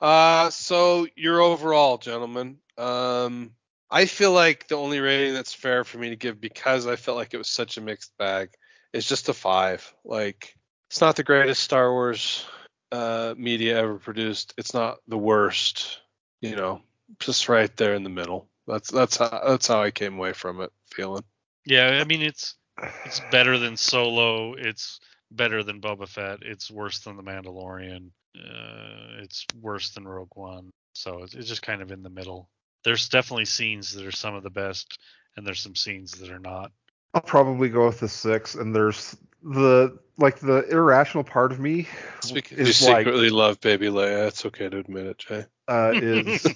[0.00, 2.58] Uh, so your overall, gentlemen.
[2.78, 3.52] Um,
[3.92, 7.18] I feel like the only rating that's fair for me to give because I felt
[7.18, 8.48] like it was such a mixed bag
[8.94, 9.92] is just a five.
[10.02, 10.56] Like,
[10.88, 12.46] it's not the greatest Star Wars
[12.90, 14.54] uh, media ever produced.
[14.56, 16.00] It's not the worst.
[16.40, 16.80] You know,
[17.20, 18.48] just right there in the middle.
[18.66, 21.22] That's that's how that's how I came away from it feeling.
[21.64, 22.56] Yeah, I mean it's
[23.04, 24.54] it's better than Solo.
[24.54, 26.40] It's better than Boba Fett.
[26.42, 28.10] It's worse than The Mandalorian.
[28.36, 30.70] Uh, it's worse than Rogue One.
[30.94, 32.48] So it's, it's just kind of in the middle.
[32.84, 34.98] There's definitely scenes that are some of the best,
[35.36, 36.72] and there's some scenes that are not.
[37.14, 41.88] I'll probably go with the six, and there's the like the irrational part of me
[42.22, 44.28] It's because you is like secretly love Baby Leia.
[44.28, 45.46] It's okay to admit it, Jay.
[45.68, 46.54] uh, is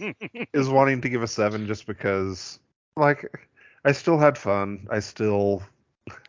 [0.52, 2.58] is wanting to give a seven just because
[2.96, 3.24] like
[3.84, 4.86] I still had fun.
[4.90, 5.62] I still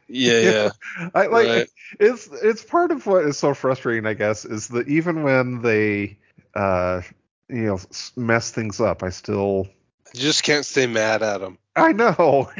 [0.07, 0.71] Yeah, yeah.
[1.15, 1.67] I like Right.
[1.99, 6.17] it's it's part of what is so frustrating, I guess, is that even when they
[6.55, 7.01] uh
[7.49, 7.79] you know
[8.15, 9.67] mess things up, I still
[10.13, 11.57] You just can't stay mad at him.
[11.75, 12.51] I know.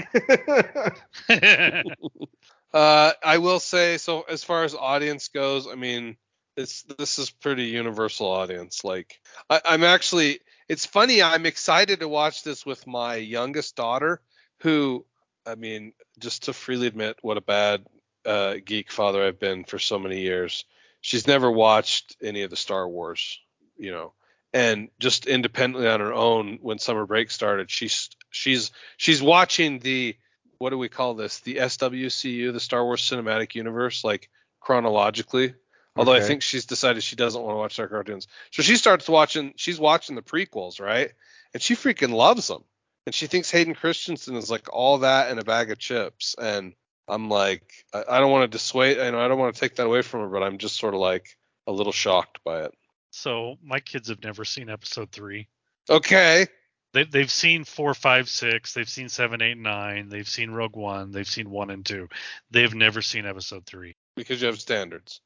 [2.74, 5.68] Uh, I will say so as far as audience goes.
[5.68, 6.18] I mean,
[6.58, 8.84] it's this is pretty universal audience.
[8.84, 9.20] Like,
[9.50, 10.42] I, I'm actually.
[10.68, 11.24] It's funny.
[11.24, 14.22] I'm excited to watch this with my youngest daughter,
[14.60, 15.06] who,
[15.46, 17.86] I mean, just to freely admit what a bad
[18.26, 20.66] uh, geek father I've been for so many years.
[21.00, 23.40] She's never watched any of the Star Wars,
[23.78, 24.12] you know,
[24.58, 30.18] and just independently on her own when summer break started, she's she's she's watching the
[30.58, 31.42] what do we call this?
[31.42, 34.30] The SWCU, the Star Wars Cinematic Universe, like
[34.60, 35.54] chronologically.
[35.96, 38.28] Although I think she's decided she doesn't want to watch their cartoons.
[38.52, 41.12] So she starts watching she's watching the prequels, right?
[41.54, 42.64] And she freaking loves them.
[43.06, 46.36] And she thinks Hayden Christensen is like all that and a bag of chips.
[46.38, 46.74] And
[47.08, 49.76] I'm like, I, I don't want to dissuade, i know, I don't want to take
[49.76, 52.74] that away from her, but I'm just sort of like a little shocked by it.
[53.10, 55.48] So my kids have never seen episode three.
[55.90, 56.48] Okay.
[56.94, 58.74] They, they've seen four, five, six.
[58.74, 60.10] They've seen seven, eight, nine.
[60.10, 61.12] They've seen Rogue One.
[61.12, 62.08] They've seen one and two.
[62.52, 63.96] They've never seen episode three.
[64.16, 65.22] Because you have standards.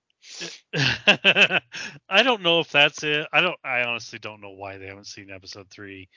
[0.75, 3.27] I don't know if that's it.
[3.33, 3.57] I don't.
[3.63, 6.09] I honestly don't know why they haven't seen episode three.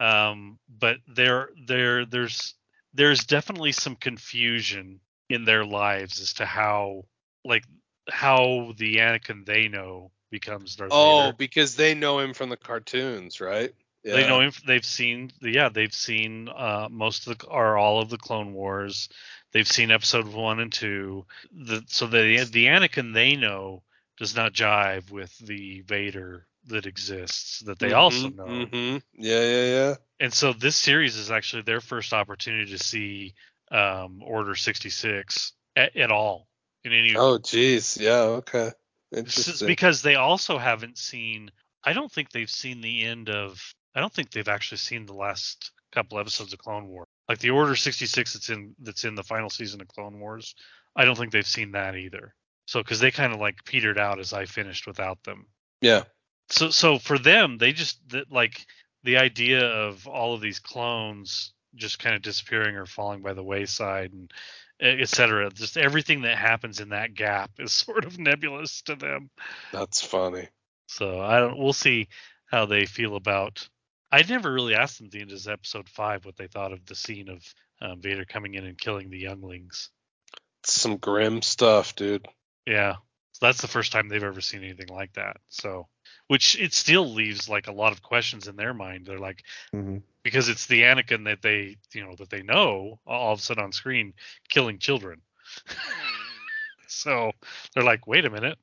[0.00, 2.54] Um, but there, there, there's,
[2.94, 7.02] there's definitely some confusion in their lives as to how,
[7.44, 7.64] like,
[8.10, 11.36] how the Anakin they know becomes Darth Oh, Vader.
[11.38, 13.72] because they know him from the cartoons, right?
[14.02, 14.14] Yeah.
[14.14, 14.52] They know him.
[14.66, 19.08] They've seen, yeah, they've seen uh, most of the or all of the Clone Wars.
[19.52, 21.26] They've seen episode one and two.
[21.52, 23.84] The, so the the Anakin they know
[24.18, 28.66] does not jive with the Vader that exists that they also know.
[28.66, 29.94] hmm Yeah, yeah, yeah.
[30.18, 33.34] And so this series is actually their first opportunity to see
[33.70, 36.48] um, Order sixty six at, at all
[36.84, 37.96] in any Oh, geez.
[38.00, 38.22] Yeah.
[38.42, 38.72] Okay.
[39.12, 39.66] This is Interesting.
[39.68, 41.50] because they also haven't seen
[41.84, 43.60] i don't think they've seen the end of
[43.94, 47.50] i don't think they've actually seen the last couple episodes of clone wars like the
[47.50, 50.54] order 66 that's in that's in the final season of clone wars
[50.96, 52.34] i don't think they've seen that either
[52.66, 55.46] so because they kind of like petered out as i finished without them
[55.80, 56.04] yeah.
[56.48, 58.66] so so for them they just that like
[59.04, 63.42] the idea of all of these clones just kind of disappearing or falling by the
[63.42, 64.32] wayside and
[64.82, 65.50] etc.
[65.50, 69.30] Just everything that happens in that gap is sort of nebulous to them.
[69.72, 70.48] That's funny.
[70.86, 71.58] So I don't.
[71.58, 72.08] We'll see
[72.46, 73.68] how they feel about.
[74.10, 76.84] I never really asked them at the end of episode five what they thought of
[76.84, 77.42] the scene of
[77.80, 79.88] um, Vader coming in and killing the younglings.
[80.64, 82.26] Some grim stuff, dude.
[82.66, 82.96] Yeah,
[83.32, 85.38] so that's the first time they've ever seen anything like that.
[85.48, 85.88] So,
[86.28, 89.06] which it still leaves like a lot of questions in their mind.
[89.06, 93.32] They're like, hmm because it's the Anakin that they, you know, that they know all
[93.32, 94.14] of a sudden on screen
[94.48, 95.20] killing children.
[96.86, 97.32] so
[97.74, 98.58] they're like, wait a minute.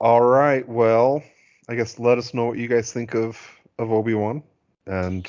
[0.00, 0.66] All right.
[0.68, 1.22] Well,
[1.68, 3.38] I guess let us know what you guys think of
[3.78, 4.42] of Obi Wan
[4.86, 5.26] and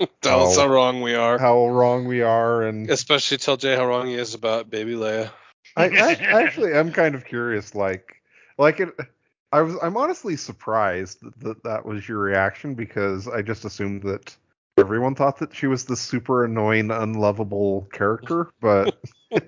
[0.22, 0.62] Tell us Oh.
[0.62, 1.38] how wrong we are.
[1.38, 2.62] how wrong we are.
[2.62, 5.30] And Especially tell Jay how wrong he is about baby Leia.
[5.76, 7.74] I, I actually I'm kind of curious.
[7.74, 8.16] Like,
[8.58, 8.88] like it.
[9.52, 14.02] I was I'm honestly surprised that, that that was your reaction because I just assumed
[14.02, 14.36] that
[14.78, 18.50] everyone thought that she was the super annoying, unlovable character.
[18.60, 18.98] But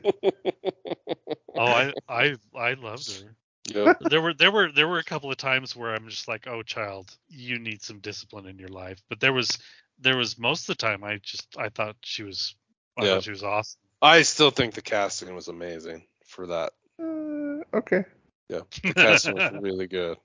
[1.59, 3.35] Oh, I, I, I loved her.
[3.75, 4.03] Yep.
[4.11, 6.63] there were there were there were a couple of times where I'm just like, oh
[6.63, 9.01] child, you need some discipline in your life.
[9.09, 9.59] But there was
[9.99, 12.55] there was most of the time I just I thought she was
[12.97, 13.15] I Yeah.
[13.15, 13.81] thought she was awesome.
[14.03, 16.75] I still think the casting was amazing for that.
[17.01, 18.05] uh, okay.
[18.49, 20.19] Yeah, the casting was really good.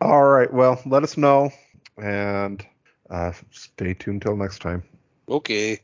[0.00, 0.50] All right.
[0.52, 1.50] Well, let us know
[1.98, 2.64] and
[3.10, 4.82] uh, stay tuned till next time.
[5.28, 5.80] Okay.